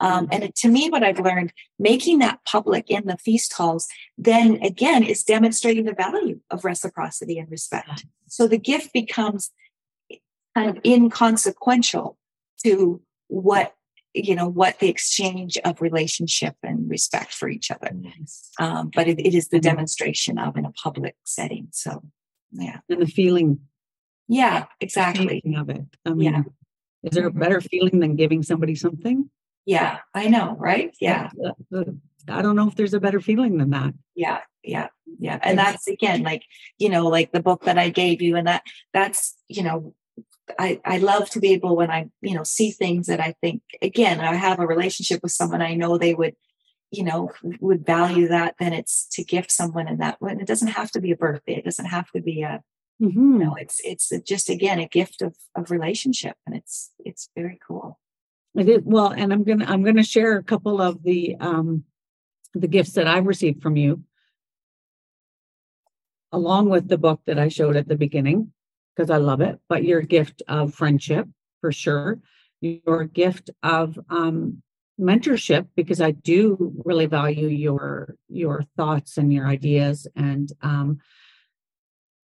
um, 0.01 0.27
mm-hmm. 0.27 0.43
and 0.43 0.55
to 0.55 0.69
me 0.69 0.89
what 0.91 1.05
i've 1.05 1.21
learned 1.21 1.53
making 1.79 2.19
that 2.19 2.41
public 2.45 2.91
in 2.91 3.07
the 3.07 3.19
feast 3.19 3.53
halls 3.53 3.87
then 4.19 4.57
again 4.63 5.05
is 5.05 5.23
demonstrating 5.23 5.85
the 5.85 5.95
value 5.95 6.41
of 6.51 6.65
reciprocity 6.65 7.39
and 7.39 7.51
respect 7.51 8.05
so 8.31 8.47
the 8.47 8.59
gift 8.59 8.93
becomes 8.93 9.51
kind 10.55 10.71
of 10.71 10.79
inconsequential 10.85 12.17
to 12.65 13.01
what 13.29 13.75
you 14.15 14.35
know 14.35 14.49
what 14.49 14.79
the 14.81 14.89
exchange 14.89 15.57
of 15.65 15.81
relationship 15.81 16.57
and 16.63 16.91
respect 16.91 17.33
for 17.33 17.49
each 17.49 17.71
other. 17.71 17.91
Yes. 18.01 18.51
um, 18.59 18.91
but 18.95 19.07
it, 19.07 19.21
it 19.21 19.35
is 19.35 19.49
the 19.49 19.59
mm-hmm. 19.59 19.69
demonstration 19.69 20.39
of 20.39 20.57
in 20.57 20.65
a 20.65 20.73
public 20.73 21.17
setting. 21.25 21.69
So 21.73 22.03
yeah. 22.53 22.79
And 22.89 23.01
the 23.01 23.07
feeling. 23.07 23.61
Yeah 24.29 24.67
exactly. 24.81 25.43
of 25.57 25.71
it. 25.71 25.85
I 26.05 26.11
mean 26.11 26.33
yeah. 26.33 26.43
is 27.05 27.13
there 27.13 27.27
a 27.27 27.31
mm-hmm. 27.31 27.39
better 27.39 27.61
feeling 27.61 28.01
than 28.01 28.17
giving 28.17 28.43
somebody 28.43 28.75
something? 28.75 29.31
Yeah 29.67 29.99
i 30.15 30.27
know 30.29 30.57
right? 30.59 30.95
Yeah. 31.01 31.31
I 32.29 32.43
don't 32.43 32.57
know 32.57 32.69
if 32.69 32.75
there's 32.75 32.95
a 32.95 33.01
better 33.01 33.21
feeling 33.21 33.59
than 33.59 33.71
that. 33.71 33.95
Yeah 34.15 34.41
yeah 34.63 34.89
yeah 35.19 35.39
and 35.43 35.59
that's 35.59 35.87
again 35.89 36.23
like 36.23 36.43
you 36.79 36.89
know 36.89 37.07
like 37.07 37.33
the 37.33 37.43
book 37.43 37.65
that 37.65 37.79
i 37.79 37.89
gave 37.89 38.21
you 38.21 38.37
and 38.37 38.47
that 38.47 38.63
that's 38.93 39.37
you 39.49 39.63
know 39.63 39.95
I, 40.59 40.81
I 40.85 40.99
love 40.99 41.31
to 41.31 41.41
be 41.41 41.53
able 41.53 41.77
when 41.77 41.91
I, 41.91 42.09
you 42.23 42.35
know, 42.35 42.43
see 42.43 42.71
things 42.71 43.07
that 43.07 43.21
I 43.21 43.35
think 43.41 43.63
again, 43.83 44.21
I 44.21 44.35
have 44.35 44.59
a 44.59 44.67
relationship 44.67 45.21
with 45.23 45.33
someone 45.33 45.63
I 45.63 45.75
know 45.75 45.99
they 45.99 46.15
would, 46.15 46.35
you 46.91 47.05
know, 47.05 47.31
would 47.61 47.87
value 47.87 48.29
that, 48.29 48.57
then 48.59 48.73
it's 48.73 49.07
to 49.13 49.25
gift 49.25 49.53
someone 49.53 49.89
in 49.89 49.99
that 49.99 50.21
way. 50.21 50.37
It 50.39 50.47
doesn't 50.47 50.69
have 50.69 50.91
to 50.93 51.01
be 51.01 51.13
a 51.13 51.17
birthday. 51.17 51.57
It 51.57 51.65
doesn't 51.65 51.87
have 51.87 52.11
to 52.13 52.21
be 52.21 52.43
a, 52.43 52.63
mm-hmm. 53.01 53.33
you 53.33 53.39
know, 53.39 53.55
it's 53.55 53.81
it's 53.85 54.11
just 54.27 54.51
again 54.51 54.79
a 54.81 54.89
gift 54.89 55.23
of 55.23 55.37
of 55.55 55.71
relationship. 55.71 56.37
And 56.47 56.57
it's 56.57 56.91
it's 56.99 57.29
very 57.37 57.59
cool. 57.67 57.99
I 58.57 58.65
did 58.65 58.83
well, 58.85 59.09
and 59.09 59.33
I'm 59.33 59.45
gonna 59.45 59.67
I'm 59.67 59.85
gonna 59.85 60.03
share 60.03 60.37
a 60.37 60.43
couple 60.43 60.81
of 60.81 61.03
the 61.05 61.37
um 61.39 61.85
the 62.55 62.67
gifts 62.67 62.93
that 62.93 63.07
I've 63.07 63.27
received 63.27 63.63
from 63.63 63.77
you, 63.77 64.03
along 66.33 66.69
with 66.69 66.89
the 66.89 66.99
book 66.99 67.21
that 67.27 67.39
I 67.39 67.49
showed 67.49 67.77
at 67.77 67.89
the 67.89 67.97
beginning 67.97 68.53
because 68.95 69.11
I 69.11 69.17
love 69.17 69.41
it, 69.41 69.59
but 69.69 69.85
your 69.85 70.03
gift 70.03 70.43
of 70.49 70.75
friendship 70.75 71.27
for 71.61 71.73
sure, 71.73 72.21
your 72.61 73.05
gift 73.05 73.51
of 73.63 73.99
um, 74.09 74.63
mentorship 75.01 75.69
because 75.75 76.01
I 76.01 76.11
do 76.11 76.73
really 76.85 77.07
value 77.07 77.49
your 77.49 78.17
your 78.29 78.65
thoughts 78.77 79.17
and 79.17 79.33
your 79.33 79.47
ideas 79.47 80.07
and 80.15 80.53
um, 80.63 81.01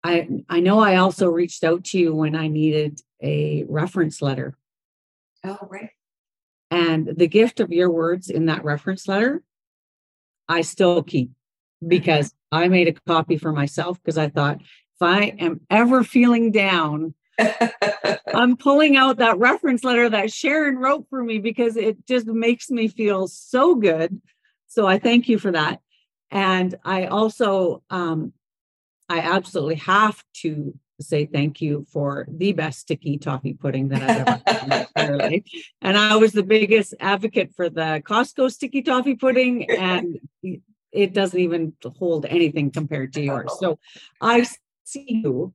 I 0.03 0.27
I 0.49 0.61
know 0.61 0.79
I 0.79 0.95
also 0.95 1.27
reached 1.27 1.63
out 1.63 1.83
to 1.85 1.99
you 1.99 2.15
when 2.15 2.35
I 2.35 2.47
needed 2.47 3.01
a 3.21 3.65
reference 3.67 4.21
letter. 4.21 4.57
Oh, 5.43 5.57
right. 5.69 5.89
And 6.69 7.07
the 7.17 7.27
gift 7.27 7.59
of 7.59 7.71
your 7.71 7.89
words 7.89 8.29
in 8.29 8.45
that 8.45 8.63
reference 8.63 9.07
letter, 9.07 9.43
I 10.47 10.61
still 10.61 11.03
keep 11.03 11.31
because 11.85 12.33
I 12.51 12.67
made 12.67 12.87
a 12.87 12.93
copy 13.07 13.37
for 13.37 13.51
myself 13.51 13.97
because 14.01 14.17
I 14.17 14.29
thought 14.29 14.59
if 14.59 15.01
I 15.01 15.35
am 15.39 15.61
ever 15.69 16.03
feeling 16.03 16.51
down, 16.51 17.13
I'm 18.33 18.57
pulling 18.57 18.97
out 18.97 19.17
that 19.17 19.37
reference 19.39 19.83
letter 19.83 20.09
that 20.09 20.31
Sharon 20.31 20.77
wrote 20.77 21.07
for 21.09 21.23
me 21.23 21.39
because 21.39 21.77
it 21.77 22.05
just 22.07 22.27
makes 22.27 22.69
me 22.69 22.87
feel 22.87 23.27
so 23.27 23.75
good. 23.75 24.21
So 24.67 24.85
I 24.85 24.99
thank 24.99 25.27
you 25.27 25.39
for 25.39 25.51
that. 25.51 25.79
And 26.29 26.75
I 26.85 27.05
also, 27.05 27.83
um, 27.89 28.33
I 29.09 29.19
absolutely 29.19 29.75
have 29.75 30.23
to 30.35 30.73
say 31.01 31.25
thank 31.25 31.61
you 31.61 31.85
for 31.91 32.25
the 32.29 32.53
best 32.53 32.79
sticky 32.79 33.17
toffee 33.17 33.53
pudding 33.53 33.89
that 33.89 34.01
I've 34.03 34.41
ever 34.45 35.23
had. 35.23 35.43
and 35.81 35.97
I 35.97 36.15
was 36.15 36.31
the 36.31 36.43
biggest 36.43 36.93
advocate 36.99 37.53
for 37.55 37.69
the 37.69 38.01
Costco 38.05 38.51
sticky 38.51 38.83
toffee 38.83 39.15
pudding, 39.15 39.69
and 39.69 40.19
it 40.91 41.13
doesn't 41.13 41.39
even 41.39 41.73
hold 41.97 42.25
anything 42.25 42.71
compared 42.71 43.13
to 43.13 43.21
yours. 43.29 43.51
So 43.59 43.79
I 44.19 44.45
see 44.83 45.05
you 45.23 45.53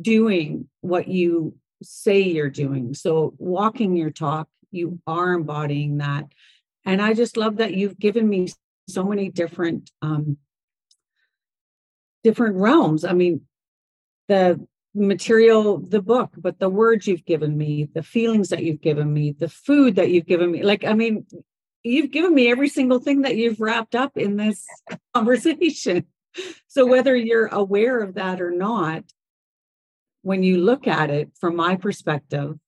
doing 0.00 0.68
what 0.80 1.08
you 1.08 1.54
say 1.82 2.20
you're 2.20 2.50
doing. 2.50 2.94
So, 2.94 3.34
walking 3.38 3.96
your 3.96 4.10
talk, 4.10 4.48
you 4.70 5.00
are 5.06 5.32
embodying 5.32 5.98
that. 5.98 6.26
And 6.84 7.00
I 7.00 7.14
just 7.14 7.36
love 7.36 7.56
that 7.56 7.74
you've 7.74 7.98
given 7.98 8.28
me 8.28 8.48
so 8.88 9.04
many 9.04 9.30
different 9.30 9.90
um, 10.02 10.38
different 12.22 12.56
realms. 12.56 13.04
I 13.04 13.12
mean, 13.12 13.42
the 14.28 14.66
material, 14.94 15.78
the 15.78 16.02
book, 16.02 16.32
but 16.36 16.58
the 16.58 16.68
words 16.68 17.06
you've 17.06 17.24
given 17.24 17.56
me, 17.56 17.88
the 17.94 18.02
feelings 18.02 18.48
that 18.50 18.62
you've 18.62 18.80
given 18.80 19.12
me, 19.12 19.34
the 19.38 19.48
food 19.48 19.96
that 19.96 20.10
you've 20.10 20.26
given 20.26 20.50
me. 20.50 20.62
Like, 20.62 20.84
I 20.84 20.94
mean, 20.94 21.26
you've 21.84 22.10
given 22.10 22.34
me 22.34 22.50
every 22.50 22.68
single 22.68 22.98
thing 22.98 23.22
that 23.22 23.36
you've 23.36 23.60
wrapped 23.60 23.94
up 23.94 24.16
in 24.16 24.36
this 24.36 24.66
conversation 25.14 26.06
so 26.66 26.86
whether 26.86 27.14
you're 27.14 27.46
aware 27.46 28.00
of 28.00 28.14
that 28.14 28.40
or 28.40 28.50
not, 28.50 29.04
when 30.22 30.42
you 30.42 30.58
look 30.58 30.86
at 30.86 31.10
it 31.10 31.30
from 31.38 31.56
my 31.56 31.76
perspective, 31.76 32.58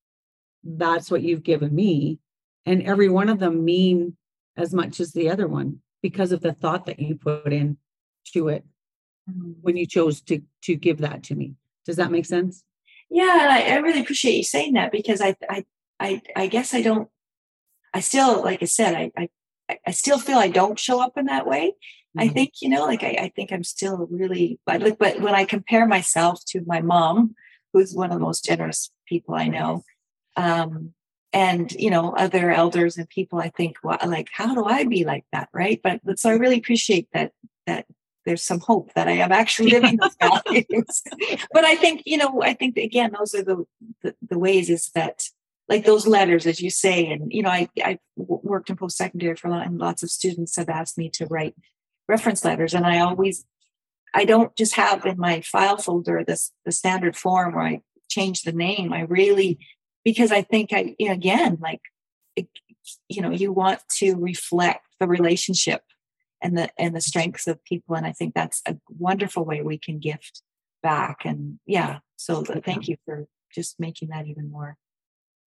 that's 0.62 1.10
what 1.10 1.22
you've 1.22 1.42
given 1.42 1.74
me. 1.74 2.18
And 2.64 2.82
every 2.82 3.08
one 3.08 3.28
of 3.28 3.38
them 3.38 3.64
mean 3.64 4.16
as 4.56 4.74
much 4.74 5.00
as 5.00 5.12
the 5.12 5.30
other 5.30 5.46
one 5.46 5.80
because 6.02 6.32
of 6.32 6.40
the 6.40 6.52
thought 6.52 6.86
that 6.86 6.98
you 6.98 7.16
put 7.16 7.52
in 7.52 7.78
to 8.32 8.48
it 8.48 8.64
mm-hmm. 9.30 9.52
when 9.60 9.76
you 9.76 9.86
chose 9.86 10.20
to 10.22 10.42
to 10.62 10.74
give 10.74 10.98
that 10.98 11.22
to 11.24 11.34
me. 11.34 11.54
Does 11.84 11.96
that 11.96 12.10
make 12.10 12.26
sense? 12.26 12.64
Yeah, 13.08 13.48
I, 13.50 13.74
I 13.74 13.76
really 13.76 14.00
appreciate 14.00 14.36
you 14.36 14.42
saying 14.42 14.74
that 14.74 14.90
because 14.90 15.20
I 15.20 15.36
I 15.48 15.64
I 16.00 16.22
I 16.34 16.46
guess 16.48 16.74
I 16.74 16.82
don't 16.82 17.08
I 17.94 18.00
still 18.00 18.42
like 18.42 18.62
I 18.62 18.66
said 18.66 18.94
I 18.94 19.10
I 19.16 19.28
I 19.86 19.90
still 19.90 20.18
feel 20.18 20.38
I 20.38 20.48
don't 20.48 20.78
show 20.78 21.00
up 21.00 21.16
in 21.16 21.26
that 21.26 21.46
way. 21.46 21.74
Mm-hmm. 22.16 22.20
I 22.20 22.28
think, 22.32 22.54
you 22.60 22.68
know, 22.68 22.84
like 22.84 23.02
I, 23.02 23.16
I, 23.20 23.32
think 23.34 23.52
I'm 23.52 23.64
still 23.64 24.06
really, 24.10 24.58
I 24.66 24.78
look, 24.78 24.98
but 24.98 25.20
when 25.20 25.34
I 25.34 25.44
compare 25.44 25.86
myself 25.86 26.44
to 26.48 26.62
my 26.66 26.80
mom, 26.80 27.34
who's 27.72 27.94
one 27.94 28.10
of 28.10 28.18
the 28.18 28.24
most 28.24 28.44
generous 28.44 28.90
people 29.06 29.34
I 29.34 29.48
know, 29.48 29.84
um, 30.36 30.94
and 31.32 31.70
you 31.72 31.90
know, 31.90 32.14
other 32.14 32.50
elders 32.50 32.96
and 32.96 33.08
people, 33.08 33.38
I 33.40 33.50
think, 33.50 33.76
well, 33.82 33.98
like, 34.06 34.28
how 34.32 34.54
do 34.54 34.64
I 34.64 34.84
be 34.84 35.04
like 35.04 35.24
that, 35.32 35.50
right? 35.52 35.80
But 35.82 36.00
so 36.18 36.30
I 36.30 36.34
really 36.34 36.56
appreciate 36.56 37.08
that 37.12 37.32
that 37.66 37.84
there's 38.24 38.42
some 38.42 38.60
hope 38.60 38.94
that 38.94 39.08
I 39.08 39.12
am 39.12 39.32
actually 39.32 39.70
living 39.70 39.98
those 39.98 40.16
values. 40.20 41.02
but 41.52 41.64
I 41.64 41.74
think, 41.74 42.02
you 42.06 42.16
know, 42.16 42.42
I 42.42 42.54
think 42.54 42.78
again, 42.78 43.14
those 43.18 43.34
are 43.34 43.42
the, 43.42 43.64
the 44.02 44.14
the 44.26 44.38
ways 44.38 44.70
is 44.70 44.90
that 44.94 45.24
like 45.68 45.84
those 45.84 46.06
letters, 46.06 46.46
as 46.46 46.60
you 46.60 46.70
say, 46.70 47.06
and 47.06 47.32
you 47.32 47.42
know, 47.42 47.50
I 47.50 47.68
I 47.82 47.98
worked 48.16 48.70
in 48.70 48.76
post 48.76 48.96
secondary 48.96 49.34
for 49.36 49.48
a 49.48 49.50
lot, 49.50 49.66
and 49.66 49.78
lots 49.78 50.02
of 50.02 50.10
students 50.10 50.56
have 50.56 50.68
asked 50.68 50.96
me 50.96 51.10
to 51.14 51.26
write 51.26 51.54
reference 52.08 52.44
letters, 52.44 52.74
and 52.74 52.86
I 52.86 53.00
always 53.00 53.44
I 54.14 54.24
don't 54.24 54.54
just 54.56 54.76
have 54.76 55.04
in 55.04 55.18
my 55.18 55.40
file 55.40 55.76
folder 55.76 56.24
this 56.24 56.52
the 56.64 56.72
standard 56.72 57.16
form 57.16 57.54
where 57.54 57.64
I 57.64 57.80
change 58.08 58.42
the 58.42 58.52
name. 58.52 58.92
I 58.92 59.00
really 59.00 59.58
because 60.04 60.30
I 60.30 60.42
think 60.42 60.72
I 60.72 60.94
you 60.98 61.08
know, 61.08 61.14
again 61.14 61.58
like 61.60 61.80
it, 62.36 62.46
you 63.08 63.20
know 63.20 63.30
you 63.30 63.52
want 63.52 63.80
to 63.98 64.14
reflect 64.14 64.86
the 65.00 65.08
relationship 65.08 65.82
and 66.40 66.56
the 66.56 66.70
and 66.78 66.94
the 66.94 67.00
strengths 67.00 67.48
of 67.48 67.64
people, 67.64 67.96
and 67.96 68.06
I 68.06 68.12
think 68.12 68.34
that's 68.34 68.62
a 68.66 68.76
wonderful 68.88 69.44
way 69.44 69.62
we 69.62 69.78
can 69.78 69.98
gift 69.98 70.42
back. 70.82 71.24
And 71.24 71.58
yeah, 71.66 71.98
so 72.16 72.44
uh, 72.44 72.60
thank 72.64 72.86
you 72.86 72.96
for 73.04 73.26
just 73.52 73.80
making 73.80 74.08
that 74.08 74.26
even 74.26 74.50
more 74.50 74.76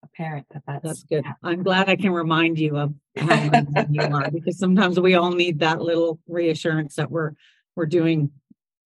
apparent 0.03 0.45
that 0.51 0.63
that's, 0.67 0.83
that's 0.83 1.03
good. 1.03 1.25
I'm 1.43 1.63
glad 1.63 1.89
I 1.89 1.95
can 1.95 2.11
remind 2.11 2.59
you 2.59 2.77
of 2.77 2.93
how 3.17 3.51
you 3.89 4.01
are 4.01 4.31
because 4.31 4.57
sometimes 4.57 4.99
we 4.99 5.15
all 5.15 5.31
need 5.31 5.59
that 5.59 5.81
little 5.81 6.19
reassurance 6.27 6.95
that 6.95 7.11
we're 7.11 7.33
we're 7.75 7.85
doing 7.85 8.31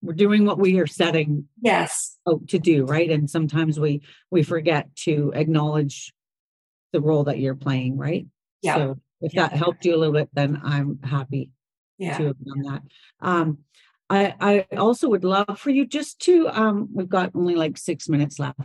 we're 0.02 0.12
doing 0.12 0.44
what 0.44 0.58
we 0.58 0.78
are 0.78 0.86
setting 0.86 1.48
yes 1.60 2.16
out 2.28 2.46
to 2.48 2.58
do 2.58 2.84
right 2.84 3.10
and 3.10 3.30
sometimes 3.30 3.80
we 3.80 4.02
we 4.30 4.42
forget 4.42 4.94
to 4.94 5.32
acknowledge 5.34 6.12
the 6.92 7.00
role 7.00 7.24
that 7.24 7.38
you're 7.38 7.54
playing 7.54 7.96
right 7.96 8.26
yeah 8.62 8.76
so 8.76 8.98
if 9.20 9.34
yeah. 9.34 9.48
that 9.48 9.56
helped 9.56 9.84
you 9.84 9.94
a 9.94 9.98
little 9.98 10.14
bit 10.14 10.28
then 10.32 10.60
i'm 10.62 10.98
happy 11.02 11.50
yeah. 11.98 12.16
to 12.18 12.26
have 12.26 12.44
done 12.44 12.62
that 12.62 12.82
um 13.20 13.58
I, 14.08 14.34
I 14.70 14.76
also 14.76 15.08
would 15.08 15.24
love 15.24 15.58
for 15.58 15.70
you 15.70 15.84
just 15.86 16.20
to 16.20 16.48
um 16.48 16.88
we've 16.92 17.08
got 17.08 17.32
only 17.34 17.56
like 17.56 17.76
six 17.76 18.08
minutes 18.08 18.38
left. 18.38 18.60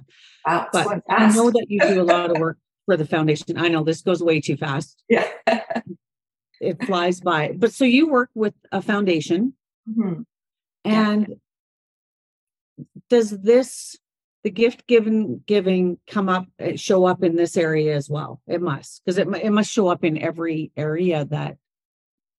Wow, 0.46 0.68
but 0.72 1.02
I 1.10 1.34
know 1.34 1.50
that 1.50 1.66
you 1.68 1.80
do 1.80 2.02
a 2.02 2.04
lot 2.04 2.30
of 2.32 2.38
work 2.38 2.58
for 2.86 2.96
the 2.98 3.06
foundation. 3.06 3.58
I 3.58 3.68
know 3.68 3.84
this 3.84 4.02
goes 4.02 4.22
way 4.22 4.40
too 4.42 4.58
fast. 4.58 5.04
Yeah. 5.10 5.28
it 6.60 6.84
flies 6.86 7.20
by. 7.22 7.54
But 7.58 7.74
so 7.74 7.86
you 7.86 8.08
work 8.08 8.30
with 8.36 8.54
a 8.72 8.82
foundation. 8.82 9.54
Mm-hmm. 9.90 10.22
And 10.86 11.28
yeah. 12.78 12.86
does 13.10 13.32
this 13.32 13.98
the 14.44 14.52
gift 14.52 14.88
given 14.88 15.44
giving 15.46 15.98
come 16.08 16.30
up 16.30 16.46
uh, 16.60 16.76
show 16.76 17.06
up 17.06 17.24
in 17.24 17.36
this 17.36 17.56
area 17.58 17.96
as 17.96 18.10
well 18.10 18.42
it 18.48 18.60
must 18.60 19.04
because 19.06 19.20
it, 19.20 19.28
it 19.36 19.52
must 19.52 19.72
show 19.72 19.88
up 19.88 20.04
in 20.04 20.18
every 20.18 20.72
area 20.76 21.26
that 21.26 21.58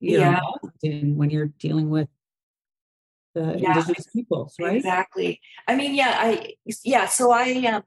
you're 0.00 0.20
Yeah. 0.20 0.40
in 0.82 1.16
when 1.16 1.30
you're 1.30 1.52
dealing 1.60 1.90
with 1.90 2.08
the 3.34 3.56
Yeah. 3.58 3.70
indigenous 3.78 4.06
peoples 4.06 4.54
right 4.60 4.76
Exactly. 4.76 5.40
I 5.66 5.74
mean, 5.74 5.94
yeah, 5.94 6.14
I 6.16 6.54
yeah. 6.84 7.06
So 7.06 7.30
I 7.30 7.52
um, 7.66 7.82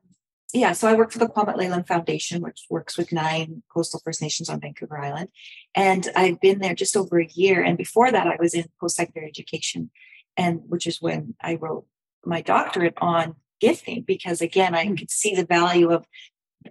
yeah. 0.53 0.71
So 0.73 0.87
I 0.87 0.93
work 0.93 1.11
for 1.11 1.19
the 1.19 1.27
Kwame 1.27 1.55
Leyland 1.55 1.87
Foundation, 1.87 2.41
which 2.41 2.65
works 2.69 2.97
with 2.97 3.11
nine 3.11 3.63
coastal 3.73 4.01
First 4.03 4.21
Nations 4.21 4.49
on 4.49 4.59
Vancouver 4.61 4.97
Island, 4.99 5.29
and 5.75 6.07
I've 6.15 6.39
been 6.39 6.59
there 6.59 6.75
just 6.75 6.95
over 6.97 7.19
a 7.19 7.27
year. 7.27 7.61
And 7.63 7.77
before 7.77 8.11
that, 8.11 8.27
I 8.27 8.37
was 8.39 8.53
in 8.53 8.65
post-secondary 8.79 9.27
education, 9.27 9.91
and 10.37 10.61
which 10.67 10.87
is 10.87 11.01
when 11.01 11.35
I 11.41 11.55
wrote 11.55 11.85
my 12.25 12.41
doctorate 12.41 12.95
on 12.99 13.35
gifting 13.59 14.01
because 14.01 14.41
again, 14.41 14.73
I 14.75 14.85
Mm. 14.85 14.97
could 14.97 15.11
see 15.11 15.35
the 15.35 15.45
value 15.45 15.91
of 15.91 16.05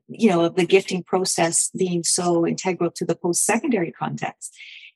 you 0.08 0.28
know 0.28 0.44
of 0.44 0.56
the 0.56 0.66
gifting 0.66 1.02
process 1.04 1.70
being 1.76 2.02
so 2.02 2.46
integral 2.46 2.90
to 2.90 3.04
the 3.04 3.14
post-secondary 3.16 3.92
context 3.92 4.52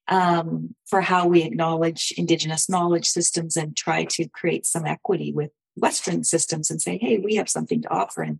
um, 0.08 0.74
for 0.86 1.00
how 1.00 1.26
we 1.26 1.42
acknowledge 1.42 2.12
indigenous 2.16 2.68
knowledge 2.68 3.06
systems 3.06 3.56
and 3.56 3.76
try 3.76 4.04
to 4.04 4.28
create 4.28 4.66
some 4.66 4.86
equity 4.86 5.32
with 5.32 5.50
western 5.76 6.24
systems 6.24 6.70
and 6.70 6.82
say 6.82 6.98
hey 6.98 7.18
we 7.18 7.36
have 7.36 7.48
something 7.48 7.82
to 7.82 7.90
offer. 7.90 8.22
And 8.22 8.38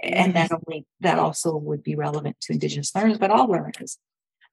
and 0.00 0.34
that 0.34 0.52
only 0.52 0.86
that 1.00 1.18
also 1.18 1.56
would 1.56 1.82
be 1.82 1.96
relevant 1.96 2.40
to 2.42 2.52
indigenous 2.52 2.94
learners 2.94 3.18
but 3.18 3.30
all 3.30 3.48
learners. 3.48 3.98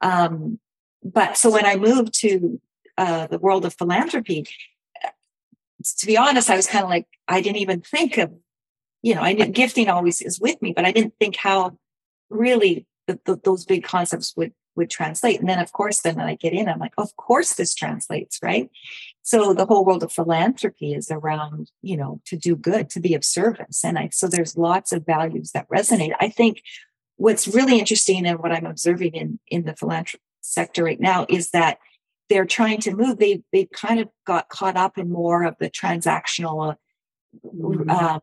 Um, 0.02 0.60
but 1.06 1.38
so 1.38 1.52
when 1.52 1.66
i 1.66 1.76
moved 1.76 2.14
to 2.14 2.60
uh, 2.98 3.28
the 3.28 3.38
world 3.38 3.66
of 3.66 3.74
philanthropy 3.74 4.46
to 5.84 6.06
be 6.06 6.18
honest 6.18 6.50
i 6.50 6.56
was 6.56 6.68
kind 6.68 6.84
of 6.84 6.90
like 6.90 7.08
i 7.28 7.42
didn't 7.42 7.58
even 7.58 7.82
think 7.82 8.18
of 8.18 8.34
you 9.04 9.14
know 9.14 9.22
i 9.22 9.34
didn't 9.34 9.56
gifting 9.56 9.88
always 9.88 10.22
is 10.22 10.40
with 10.40 10.60
me 10.62 10.74
but 10.74 10.86
i 10.86 10.92
didn't 10.92 11.14
think 11.20 11.36
how 11.36 11.78
really 12.30 12.86
the, 13.08 13.20
the, 13.26 13.40
those 13.44 13.66
big 13.66 13.84
concepts 13.84 14.34
would 14.36 14.52
would 14.76 14.90
translate. 14.90 15.40
And 15.40 15.50
then 15.50 15.60
of 15.60 15.72
course 15.72 16.02
then 16.02 16.16
when 16.16 16.28
i 16.28 16.36
get 16.36 16.54
in 16.54 16.68
i'm 16.68 16.80
like 16.80 16.94
of 16.98 17.16
course 17.16 17.54
this 17.54 17.74
translates 17.74 18.40
right? 18.42 18.70
So 19.24 19.54
the 19.54 19.66
whole 19.66 19.86
world 19.86 20.04
of 20.04 20.12
philanthropy 20.12 20.94
is 20.94 21.10
around 21.12 21.72
you 21.82 21.98
know 21.98 22.22
to 22.26 22.38
do 22.38 22.56
good 22.56 22.90
to 22.92 23.00
be 23.00 23.14
of 23.16 23.24
service. 23.24 23.84
And 23.84 23.98
i 23.98 24.10
so 24.12 24.28
there's 24.28 24.58
lots 24.58 24.92
of 24.92 25.06
values 25.06 25.52
that 25.52 25.70
resonate. 25.70 26.14
I 26.20 26.30
think 26.30 26.62
what's 27.18 27.48
really 27.48 27.80
interesting 27.80 28.26
and 28.26 28.40
what 28.40 28.52
i'm 28.52 28.66
observing 28.66 29.14
in 29.16 29.40
in 29.48 29.64
the 29.64 29.76
philanthropy 29.76 30.22
sector 30.42 30.84
right 30.84 31.00
now 31.00 31.26
is 31.30 31.52
that 31.52 31.80
they're 32.30 32.46
trying 32.46 32.80
to 32.82 32.96
move. 32.96 33.18
They 33.18 33.44
they 33.54 33.66
kind 33.66 34.00
of 34.00 34.10
got 34.26 34.50
caught 34.50 34.76
up 34.76 34.98
in 34.98 35.12
more 35.12 35.44
of 35.44 35.56
the 35.60 35.70
transactional 35.70 36.76
Mhm. 37.44 37.90
uh, 37.90 38.20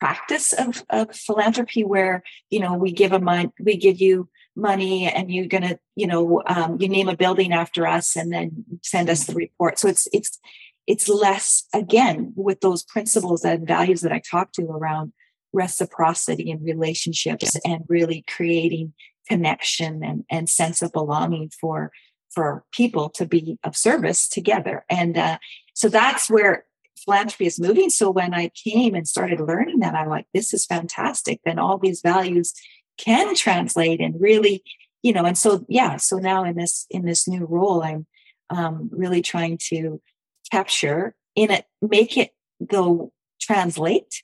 practice 0.00 0.52
of, 0.52 0.84
of 0.90 1.14
philanthropy 1.14 1.84
where 1.84 2.22
you 2.50 2.60
know 2.60 2.74
we 2.74 2.92
give 2.92 3.12
a 3.12 3.18
money 3.18 3.50
we 3.60 3.76
give 3.76 4.00
you 4.00 4.28
money 4.58 5.06
and 5.06 5.30
you're 5.30 5.46
gonna 5.46 5.78
you 5.96 6.06
know 6.06 6.42
um, 6.46 6.76
you 6.80 6.88
name 6.88 7.08
a 7.08 7.16
building 7.16 7.52
after 7.52 7.86
us 7.86 8.16
and 8.16 8.32
then 8.32 8.64
send 8.82 9.08
us 9.08 9.24
the 9.24 9.34
report 9.34 9.78
so 9.78 9.88
it's 9.88 10.08
it's 10.12 10.38
it's 10.86 11.08
less 11.08 11.64
again 11.72 12.32
with 12.36 12.60
those 12.60 12.82
principles 12.82 13.44
and 13.44 13.66
values 13.66 14.00
that 14.00 14.12
i 14.12 14.20
talked 14.30 14.54
to 14.54 14.62
around 14.64 15.12
reciprocity 15.52 16.50
and 16.50 16.62
relationships 16.64 17.56
and 17.64 17.84
really 17.88 18.22
creating 18.28 18.92
connection 19.26 20.02
and, 20.04 20.24
and 20.30 20.48
sense 20.48 20.82
of 20.82 20.92
belonging 20.92 21.50
for 21.60 21.90
for 22.30 22.64
people 22.72 23.08
to 23.08 23.24
be 23.24 23.58
of 23.64 23.76
service 23.76 24.28
together 24.28 24.84
and 24.90 25.16
uh, 25.16 25.38
so 25.72 25.88
that's 25.88 26.28
where 26.28 26.64
philanthropy 26.98 27.46
is 27.46 27.60
moving. 27.60 27.90
So 27.90 28.10
when 28.10 28.34
I 28.34 28.50
came 28.64 28.94
and 28.94 29.08
started 29.08 29.40
learning 29.40 29.78
that, 29.80 29.94
I'm 29.94 30.08
like, 30.08 30.26
this 30.34 30.52
is 30.52 30.66
fantastic. 30.66 31.40
Then 31.44 31.58
all 31.58 31.78
these 31.78 32.00
values 32.00 32.52
can 32.98 33.34
translate 33.34 34.00
and 34.00 34.20
really, 34.20 34.62
you 35.02 35.12
know, 35.12 35.24
and 35.24 35.38
so 35.38 35.64
yeah, 35.68 35.96
so 35.96 36.16
now 36.18 36.44
in 36.44 36.56
this 36.56 36.86
in 36.90 37.04
this 37.04 37.26
new 37.28 37.44
role, 37.46 37.82
I'm 37.82 38.06
um, 38.50 38.90
really 38.92 39.22
trying 39.22 39.58
to 39.68 40.00
capture 40.50 41.14
in 41.34 41.50
it, 41.50 41.66
make 41.80 42.16
it 42.16 42.30
go 42.66 43.12
translate. 43.40 44.22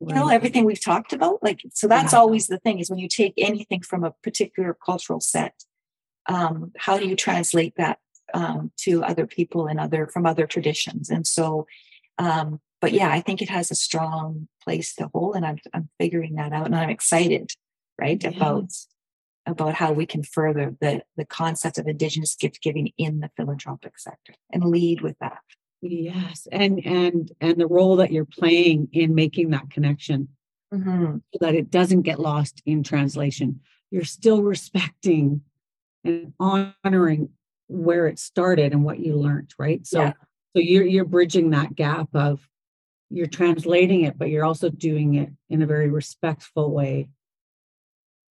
You 0.00 0.14
know, 0.16 0.28
everything 0.28 0.64
we've 0.64 0.82
talked 0.82 1.12
about. 1.12 1.44
Like, 1.44 1.60
so 1.72 1.86
that's 1.86 2.12
Yeah. 2.12 2.18
always 2.18 2.48
the 2.48 2.58
thing 2.58 2.80
is 2.80 2.90
when 2.90 2.98
you 2.98 3.08
take 3.08 3.34
anything 3.38 3.82
from 3.82 4.02
a 4.02 4.10
particular 4.24 4.76
cultural 4.84 5.20
set, 5.20 5.62
um, 6.28 6.72
how 6.76 6.98
do 6.98 7.06
you 7.06 7.14
translate 7.14 7.74
that 7.76 7.98
um, 8.34 8.72
to 8.78 9.04
other 9.04 9.28
people 9.28 9.68
and 9.68 9.78
other 9.78 10.08
from 10.08 10.26
other 10.26 10.44
traditions? 10.44 11.08
And 11.08 11.24
so 11.24 11.66
um, 12.18 12.60
but 12.80 12.92
yeah, 12.92 13.10
I 13.10 13.20
think 13.20 13.40
it 13.40 13.48
has 13.48 13.70
a 13.70 13.76
strong 13.76 14.48
place 14.64 14.94
to 14.96 15.08
hold, 15.14 15.36
and 15.36 15.46
I'm 15.46 15.58
I'm 15.72 15.88
figuring 15.98 16.34
that 16.34 16.52
out, 16.52 16.66
and 16.66 16.74
I'm 16.74 16.90
excited, 16.90 17.50
right, 17.98 18.22
about 18.24 18.72
about 19.44 19.74
how 19.74 19.92
we 19.92 20.06
can 20.06 20.22
further 20.22 20.74
the 20.80 21.02
the 21.16 21.24
concept 21.24 21.78
of 21.78 21.86
indigenous 21.86 22.36
gift 22.36 22.62
giving 22.62 22.92
in 22.98 23.20
the 23.20 23.30
philanthropic 23.36 23.98
sector 23.98 24.34
and 24.52 24.64
lead 24.64 25.00
with 25.00 25.16
that. 25.20 25.38
yes 25.80 26.46
and 26.52 26.84
and 26.86 27.32
and 27.40 27.58
the 27.60 27.66
role 27.66 27.96
that 27.96 28.12
you're 28.12 28.24
playing 28.24 28.88
in 28.92 29.14
making 29.14 29.50
that 29.50 29.68
connection 29.70 30.28
Mhm. 30.72 31.20
so 31.32 31.38
that 31.40 31.54
it 31.54 31.70
doesn't 31.70 32.02
get 32.02 32.18
lost 32.20 32.62
in 32.64 32.82
translation 32.84 33.60
you're 33.90 34.04
still 34.04 34.42
respecting 34.42 35.42
and 36.04 36.32
honoring 36.40 37.28
where 37.66 38.06
it 38.06 38.18
started 38.18 38.72
and 38.72 38.84
what 38.84 39.00
you 39.00 39.16
learned 39.16 39.52
right 39.58 39.84
so 39.86 40.02
Yeah. 40.02 40.12
so 40.54 40.62
you're 40.62 40.84
you're 40.86 41.04
bridging 41.04 41.50
that 41.50 41.74
gap 41.74 42.08
of 42.14 42.48
you're 43.10 43.26
translating 43.26 44.02
it 44.02 44.16
but 44.16 44.30
you're 44.30 44.44
also 44.44 44.70
doing 44.70 45.14
it 45.16 45.30
in 45.50 45.62
a 45.62 45.66
very 45.66 45.90
respectful 45.90 46.70
way 46.70 47.08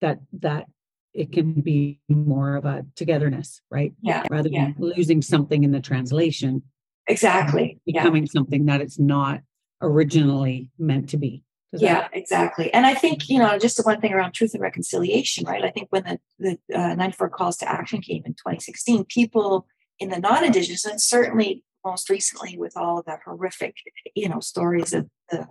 that 0.01 0.19
that 0.41 0.67
it 1.13 1.33
can 1.33 1.55
be 1.61 1.99
more 2.09 2.55
of 2.57 2.65
a 2.65 2.85
togetherness 2.97 3.61
right 3.71 3.93
Yeah, 4.01 4.23
rather 4.31 4.49
yeah. 4.49 4.67
than 4.67 4.77
losing 4.79 5.23
something 5.23 5.65
in 5.65 5.73
the 5.73 5.81
translation 5.81 6.63
Exactly. 7.09 7.81
Yeah. 7.87 8.03
becoming 8.03 8.27
something 8.27 8.67
that 8.67 8.81
it's 8.81 8.99
not 8.99 9.41
originally 9.83 10.69
meant 10.79 11.09
to 11.11 11.17
be 11.17 11.43
Does 11.73 11.83
Yeah, 11.83 12.03
that- 12.03 12.11
exactly. 12.17 12.73
And 12.73 12.87
I 12.87 12.95
think, 12.95 13.29
you 13.29 13.39
know, 13.39 13.59
just 13.59 13.77
the 13.77 13.83
one 13.83 14.01
thing 14.01 14.13
around 14.13 14.33
truth 14.33 14.55
and 14.55 14.63
reconciliation, 14.63 15.45
right? 15.47 15.65
I 15.65 15.71
think 15.71 15.89
when 15.91 16.05
the, 16.39 16.59
the 16.69 16.79
uh, 16.79 16.95
94 16.95 17.31
calls 17.31 17.57
to 17.59 17.69
action 17.69 18.01
came 18.01 18.23
in 18.25 18.33
2016, 18.35 19.05
people 19.07 19.67
in 19.99 20.11
the 20.11 20.19
non 20.21 20.45
Indigenous, 20.45 20.85
and 20.85 21.01
certainly 21.01 21.65
most 21.85 22.11
recently 22.11 22.57
with 22.59 22.77
all 22.77 22.99
of 22.99 23.05
the 23.07 23.19
horrific, 23.25 23.75
you 24.15 24.29
know, 24.29 24.41
stories 24.41 24.93
of 24.93 25.07
the, 25.31 25.47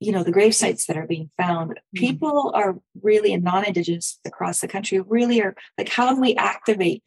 you 0.00 0.12
know, 0.12 0.22
the 0.22 0.32
grave 0.32 0.54
sites 0.54 0.86
that 0.86 0.96
are 0.96 1.06
being 1.06 1.30
found, 1.36 1.80
people 1.94 2.52
are 2.54 2.76
really, 3.02 3.32
and 3.32 3.44
non 3.44 3.64
Indigenous 3.64 4.18
across 4.26 4.60
the 4.60 4.68
country, 4.68 5.00
really 5.00 5.42
are 5.42 5.54
like, 5.78 5.88
how 5.88 6.14
do 6.14 6.20
we 6.20 6.34
activate 6.34 7.02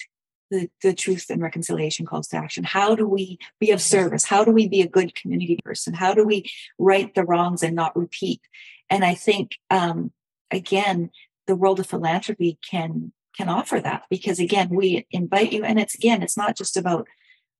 the, 0.50 0.69
the 0.82 0.93
truth 0.93 1.26
and 1.30 1.41
reconciliation 1.41 2.06
calls 2.06 2.28
to 2.30 2.38
action? 2.38 2.63
How 2.63 2.95
do 2.95 3.08
we 3.08 3.38
be 3.60 3.71
of 3.71 3.82
service? 3.82 4.26
How 4.26 4.43
do 4.43 4.52
we 4.52 4.67
be 4.67 4.82
a 4.82 4.88
good 4.88 5.15
community 5.15 5.60
person? 5.63 5.93
How 5.93 6.13
do 6.13 6.26
we 6.26 6.50
right 6.80 7.13
the 7.13 7.26
wrongs 7.26 7.63
and 7.63 7.76
not 7.76 7.95
repeat? 7.95 8.41
And 8.89 9.04
I 9.04 9.13
think 9.13 9.58
um, 9.69 10.12
again, 10.52 11.12
the 11.45 11.56
world 11.56 11.80
of 11.80 11.88
philanthropy 11.88 12.58
can 12.69 13.12
can 13.36 13.50
offer 13.50 13.80
that 13.80 14.04
because 14.10 14.39
again, 14.39 14.69
we 14.69 15.06
invite 15.12 15.54
you, 15.54 15.63
and 15.63 15.80
it's 15.80 15.95
again, 15.95 16.23
it's 16.23 16.38
not 16.38 16.58
just 16.58 16.76
about 16.76 17.08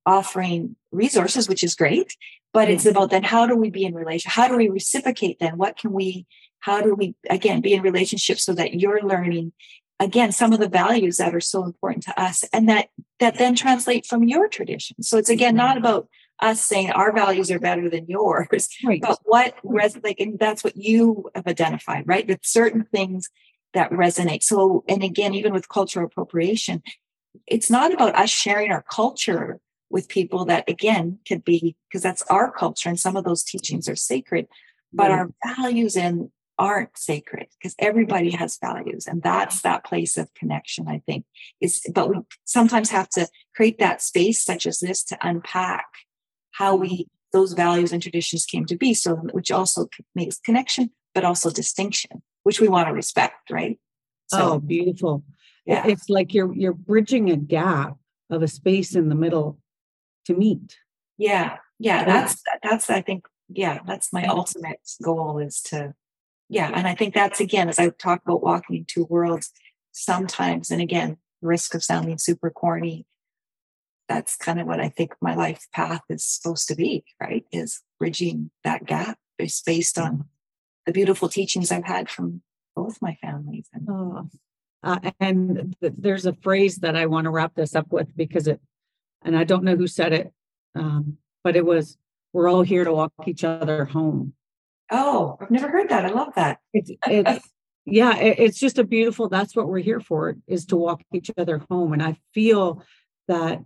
offering 0.04 0.74
resources, 0.90 1.48
which 1.48 1.62
is 1.62 1.74
great, 1.74 2.16
but 2.52 2.70
it's 2.70 2.86
about 2.86 3.10
then 3.10 3.22
how 3.22 3.46
do 3.46 3.56
we 3.56 3.70
be 3.70 3.84
in 3.84 3.94
relation? 3.94 4.30
How 4.30 4.48
do 4.48 4.56
we 4.56 4.68
reciprocate 4.68 5.38
then? 5.38 5.58
What 5.58 5.76
can 5.76 5.92
we, 5.92 6.26
how 6.60 6.80
do 6.80 6.94
we 6.94 7.14
again 7.28 7.60
be 7.60 7.74
in 7.74 7.82
relationship 7.82 8.38
so 8.38 8.54
that 8.54 8.74
you're 8.74 9.02
learning 9.02 9.52
again 10.00 10.32
some 10.32 10.52
of 10.52 10.60
the 10.60 10.68
values 10.68 11.18
that 11.18 11.34
are 11.34 11.40
so 11.40 11.64
important 11.64 12.04
to 12.04 12.20
us 12.20 12.44
and 12.52 12.68
that 12.68 12.88
that 13.18 13.36
then 13.38 13.54
translate 13.54 14.06
from 14.06 14.24
your 14.24 14.48
tradition? 14.48 15.02
So 15.02 15.18
it's 15.18 15.30
again 15.30 15.56
not 15.56 15.76
about 15.76 16.08
us 16.40 16.60
saying 16.60 16.90
our 16.92 17.12
values 17.12 17.50
are 17.50 17.58
better 17.58 17.90
than 17.90 18.06
yours 18.06 18.68
right. 18.84 19.00
but 19.00 19.18
what 19.24 19.56
res- 19.64 19.98
like 20.04 20.20
and 20.20 20.38
that's 20.38 20.62
what 20.62 20.76
you 20.76 21.28
have 21.34 21.46
identified 21.46 22.04
right? 22.06 22.26
With 22.26 22.40
certain 22.44 22.84
things 22.84 23.28
that 23.74 23.90
resonate. 23.90 24.42
So 24.42 24.84
and 24.88 25.02
again 25.02 25.34
even 25.34 25.52
with 25.52 25.68
cultural 25.68 26.06
appropriation 26.06 26.82
it's 27.46 27.70
not 27.70 27.92
about 27.92 28.14
us 28.16 28.30
sharing 28.30 28.70
our 28.70 28.84
culture 28.90 29.60
with 29.90 30.08
people 30.08 30.44
that 30.44 30.68
again 30.68 31.18
could 31.26 31.44
be 31.44 31.76
because 31.88 32.02
that's 32.02 32.22
our 32.30 32.50
culture 32.52 32.88
and 32.88 33.00
some 33.00 33.16
of 33.16 33.24
those 33.24 33.42
teachings 33.42 33.88
are 33.88 33.96
sacred 33.96 34.46
but 34.92 35.10
Right. 35.10 35.18
our 35.18 35.30
values 35.56 35.96
and 35.96 36.30
aren't 36.58 36.96
sacred 36.98 37.46
because 37.56 37.74
everybody 37.78 38.30
has 38.30 38.58
values 38.60 39.06
and 39.06 39.22
that's 39.22 39.60
that 39.62 39.84
place 39.84 40.16
of 40.18 40.32
connection 40.34 40.88
i 40.88 40.98
think 41.06 41.24
is 41.60 41.82
but 41.94 42.08
we 42.10 42.16
sometimes 42.44 42.90
have 42.90 43.08
to 43.10 43.28
create 43.54 43.78
that 43.78 44.02
space 44.02 44.42
such 44.44 44.66
as 44.66 44.80
this 44.80 45.04
to 45.04 45.16
unpack 45.22 45.86
how 46.52 46.74
we 46.74 47.06
those 47.32 47.52
values 47.52 47.92
and 47.92 48.02
traditions 48.02 48.44
came 48.46 48.64
to 48.64 48.76
be 48.76 48.92
so 48.94 49.14
which 49.32 49.52
also 49.52 49.86
makes 50.14 50.38
connection 50.38 50.90
but 51.14 51.24
also 51.24 51.50
distinction 51.50 52.22
which 52.42 52.60
we 52.60 52.68
want 52.68 52.88
to 52.88 52.94
respect 52.94 53.50
right? 53.50 53.78
Oh 54.32 54.58
beautiful. 54.58 55.22
Yeah. 55.64 55.86
it's 55.86 56.08
like 56.08 56.34
you're 56.34 56.52
you're 56.54 56.72
bridging 56.72 57.30
a 57.30 57.36
gap 57.36 57.96
of 58.30 58.42
a 58.42 58.48
space 58.48 58.94
in 58.96 59.08
the 59.10 59.14
middle 59.14 59.58
to 60.28 60.34
meet 60.34 60.78
yeah 61.16 61.56
yeah 61.78 62.04
that's 62.04 62.42
that's 62.62 62.88
i 62.90 63.00
think 63.00 63.24
yeah, 63.48 63.80
that's 63.86 64.12
my 64.12 64.24
ultimate 64.24 64.80
goal 65.02 65.38
is 65.38 65.60
to, 65.62 65.94
yeah. 66.48 66.70
And 66.74 66.86
I 66.86 66.94
think 66.94 67.14
that's 67.14 67.40
again, 67.40 67.68
as 67.68 67.78
I 67.78 67.90
talk 67.90 68.22
about 68.24 68.42
walking 68.42 68.76
in 68.76 68.84
two 68.84 69.06
worlds, 69.08 69.50
sometimes, 69.92 70.70
and 70.70 70.80
again, 70.80 71.16
risk 71.40 71.74
of 71.74 71.82
sounding 71.82 72.18
super 72.18 72.50
corny, 72.50 73.06
that's 74.08 74.36
kind 74.36 74.60
of 74.60 74.66
what 74.66 74.80
I 74.80 74.88
think 74.88 75.14
my 75.20 75.34
life 75.34 75.66
path 75.72 76.02
is 76.08 76.24
supposed 76.24 76.68
to 76.68 76.74
be, 76.74 77.04
right? 77.20 77.44
Is 77.52 77.82
bridging 77.98 78.50
that 78.64 78.86
gap 78.86 79.18
is 79.38 79.62
based 79.64 79.98
on 79.98 80.24
the 80.86 80.92
beautiful 80.92 81.28
teachings 81.28 81.70
I've 81.70 81.84
had 81.84 82.08
from 82.08 82.42
both 82.74 83.02
my 83.02 83.16
families. 83.20 83.68
And, 83.72 83.88
oh. 83.90 84.28
uh, 84.82 85.10
and 85.20 85.76
th- 85.80 85.92
there's 85.98 86.26
a 86.26 86.32
phrase 86.32 86.76
that 86.76 86.96
I 86.96 87.06
want 87.06 87.24
to 87.24 87.30
wrap 87.30 87.54
this 87.54 87.74
up 87.74 87.92
with 87.92 88.16
because 88.16 88.46
it, 88.46 88.60
and 89.22 89.36
I 89.36 89.44
don't 89.44 89.64
know 89.64 89.76
who 89.76 89.86
said 89.86 90.12
it, 90.12 90.32
um, 90.74 91.18
but 91.44 91.56
it 91.56 91.64
was, 91.64 91.96
we're 92.32 92.48
all 92.48 92.62
here 92.62 92.84
to 92.84 92.92
walk 92.92 93.12
each 93.26 93.44
other 93.44 93.84
home. 93.84 94.34
Oh, 94.90 95.36
I've 95.40 95.50
never 95.50 95.68
heard 95.68 95.88
that. 95.90 96.04
I 96.04 96.08
love 96.08 96.34
that. 96.36 96.58
It's, 96.72 96.90
it's 97.06 97.48
yeah, 97.84 98.16
it, 98.16 98.38
it's 98.38 98.58
just 98.58 98.78
a 98.78 98.84
beautiful, 98.84 99.28
that's 99.28 99.54
what 99.54 99.68
we're 99.68 99.78
here 99.78 100.00
for 100.00 100.36
is 100.46 100.66
to 100.66 100.76
walk 100.76 101.02
each 101.12 101.30
other 101.36 101.62
home. 101.70 101.92
And 101.92 102.02
I 102.02 102.16
feel 102.34 102.82
that 103.28 103.62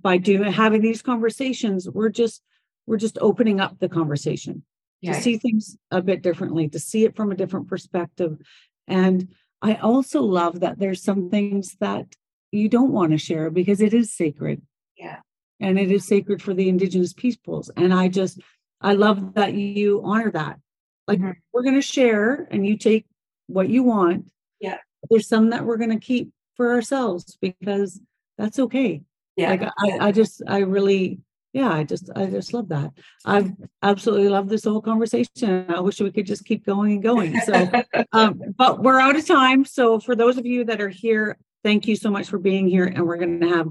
by 0.00 0.18
doing, 0.18 0.52
having 0.52 0.80
these 0.80 1.02
conversations, 1.02 1.88
we're 1.88 2.10
just, 2.10 2.42
we're 2.86 2.98
just 2.98 3.18
opening 3.20 3.60
up 3.60 3.78
the 3.78 3.88
conversation 3.88 4.64
to 5.04 5.20
see 5.20 5.36
things 5.36 5.76
a 5.90 6.00
bit 6.00 6.22
differently, 6.22 6.68
to 6.68 6.78
see 6.78 7.04
it 7.04 7.16
from 7.16 7.32
a 7.32 7.36
different 7.36 7.68
perspective. 7.68 8.38
And 8.86 9.28
I 9.60 9.74
also 9.74 10.22
love 10.22 10.60
that 10.60 10.78
there's 10.78 11.02
some 11.02 11.30
things 11.30 11.76
that 11.80 12.14
you 12.52 12.68
don't 12.68 12.92
want 12.92 13.12
to 13.12 13.18
share 13.18 13.50
because 13.50 13.80
it 13.80 13.94
is 13.94 14.14
sacred. 14.14 14.62
Yeah. 14.96 15.18
And 15.60 15.78
it 15.78 15.90
is 15.90 16.06
sacred 16.06 16.42
for 16.42 16.54
the 16.54 16.68
indigenous 16.68 17.12
peoples. 17.12 17.70
And 17.76 17.94
I 17.94 18.08
just, 18.08 18.40
I 18.80 18.94
love 18.94 19.34
that 19.34 19.54
you 19.54 20.02
honor 20.04 20.30
that. 20.32 20.58
Like 21.06 21.18
mm-hmm. 21.18 21.32
we're 21.52 21.62
going 21.62 21.76
to 21.76 21.82
share 21.82 22.48
and 22.50 22.66
you 22.66 22.76
take 22.76 23.06
what 23.46 23.68
you 23.68 23.82
want. 23.82 24.30
Yeah. 24.60 24.78
There's 25.10 25.28
some 25.28 25.50
that 25.50 25.64
we're 25.64 25.76
going 25.76 25.90
to 25.90 26.04
keep 26.04 26.32
for 26.56 26.72
ourselves 26.72 27.36
because 27.40 28.00
that's 28.38 28.58
okay. 28.58 29.02
Yeah. 29.36 29.50
Like 29.50 29.62
I, 29.78 30.08
I 30.08 30.12
just, 30.12 30.42
I 30.46 30.58
really, 30.58 31.20
yeah, 31.52 31.70
I 31.72 31.84
just, 31.84 32.10
I 32.16 32.26
just 32.26 32.54
love 32.54 32.68
that. 32.68 32.92
I've 33.24 33.52
absolutely 33.82 34.28
loved 34.28 34.48
this 34.48 34.64
whole 34.64 34.80
conversation. 34.80 35.66
I 35.68 35.80
wish 35.80 36.00
we 36.00 36.10
could 36.10 36.26
just 36.26 36.44
keep 36.44 36.64
going 36.64 36.92
and 36.92 37.02
going. 37.02 37.38
So, 37.40 37.70
um, 38.12 38.40
but 38.56 38.82
we're 38.82 39.00
out 39.00 39.16
of 39.16 39.26
time. 39.26 39.64
So 39.64 40.00
for 40.00 40.16
those 40.16 40.38
of 40.38 40.46
you 40.46 40.64
that 40.64 40.80
are 40.80 40.88
here, 40.88 41.36
thank 41.62 41.86
you 41.86 41.96
so 41.96 42.10
much 42.10 42.28
for 42.28 42.38
being 42.38 42.68
here. 42.68 42.84
And 42.84 43.06
we're 43.06 43.18
going 43.18 43.40
to 43.40 43.48
have 43.48 43.68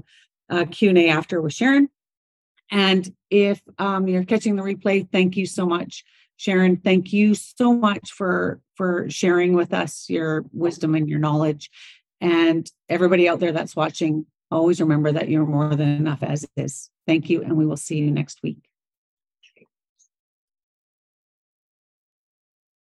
a 0.52 0.66
Q&A 0.66 1.08
after 1.08 1.40
with 1.40 1.54
Sharon. 1.54 1.88
And 2.70 3.12
if 3.30 3.60
um, 3.78 4.06
you're 4.06 4.24
catching 4.24 4.56
the 4.56 4.62
replay, 4.62 5.10
thank 5.10 5.36
you 5.36 5.46
so 5.46 5.66
much, 5.66 6.04
Sharon. 6.36 6.76
Thank 6.76 7.12
you 7.12 7.34
so 7.34 7.72
much 7.72 8.12
for 8.12 8.60
for 8.76 9.08
sharing 9.10 9.54
with 9.54 9.74
us 9.74 10.08
your 10.08 10.44
wisdom 10.52 10.94
and 10.94 11.08
your 11.08 11.18
knowledge. 11.18 11.70
And 12.20 12.70
everybody 12.88 13.28
out 13.28 13.40
there 13.40 13.52
that's 13.52 13.76
watching, 13.76 14.26
always 14.50 14.80
remember 14.80 15.12
that 15.12 15.28
you're 15.28 15.44
more 15.44 15.74
than 15.74 15.88
enough 15.88 16.22
as 16.22 16.46
is. 16.56 16.88
Thank 17.06 17.28
you, 17.28 17.42
and 17.42 17.56
we 17.56 17.66
will 17.66 17.76
see 17.76 17.98
you 17.98 18.10
next 18.10 18.42
week. 18.42 18.58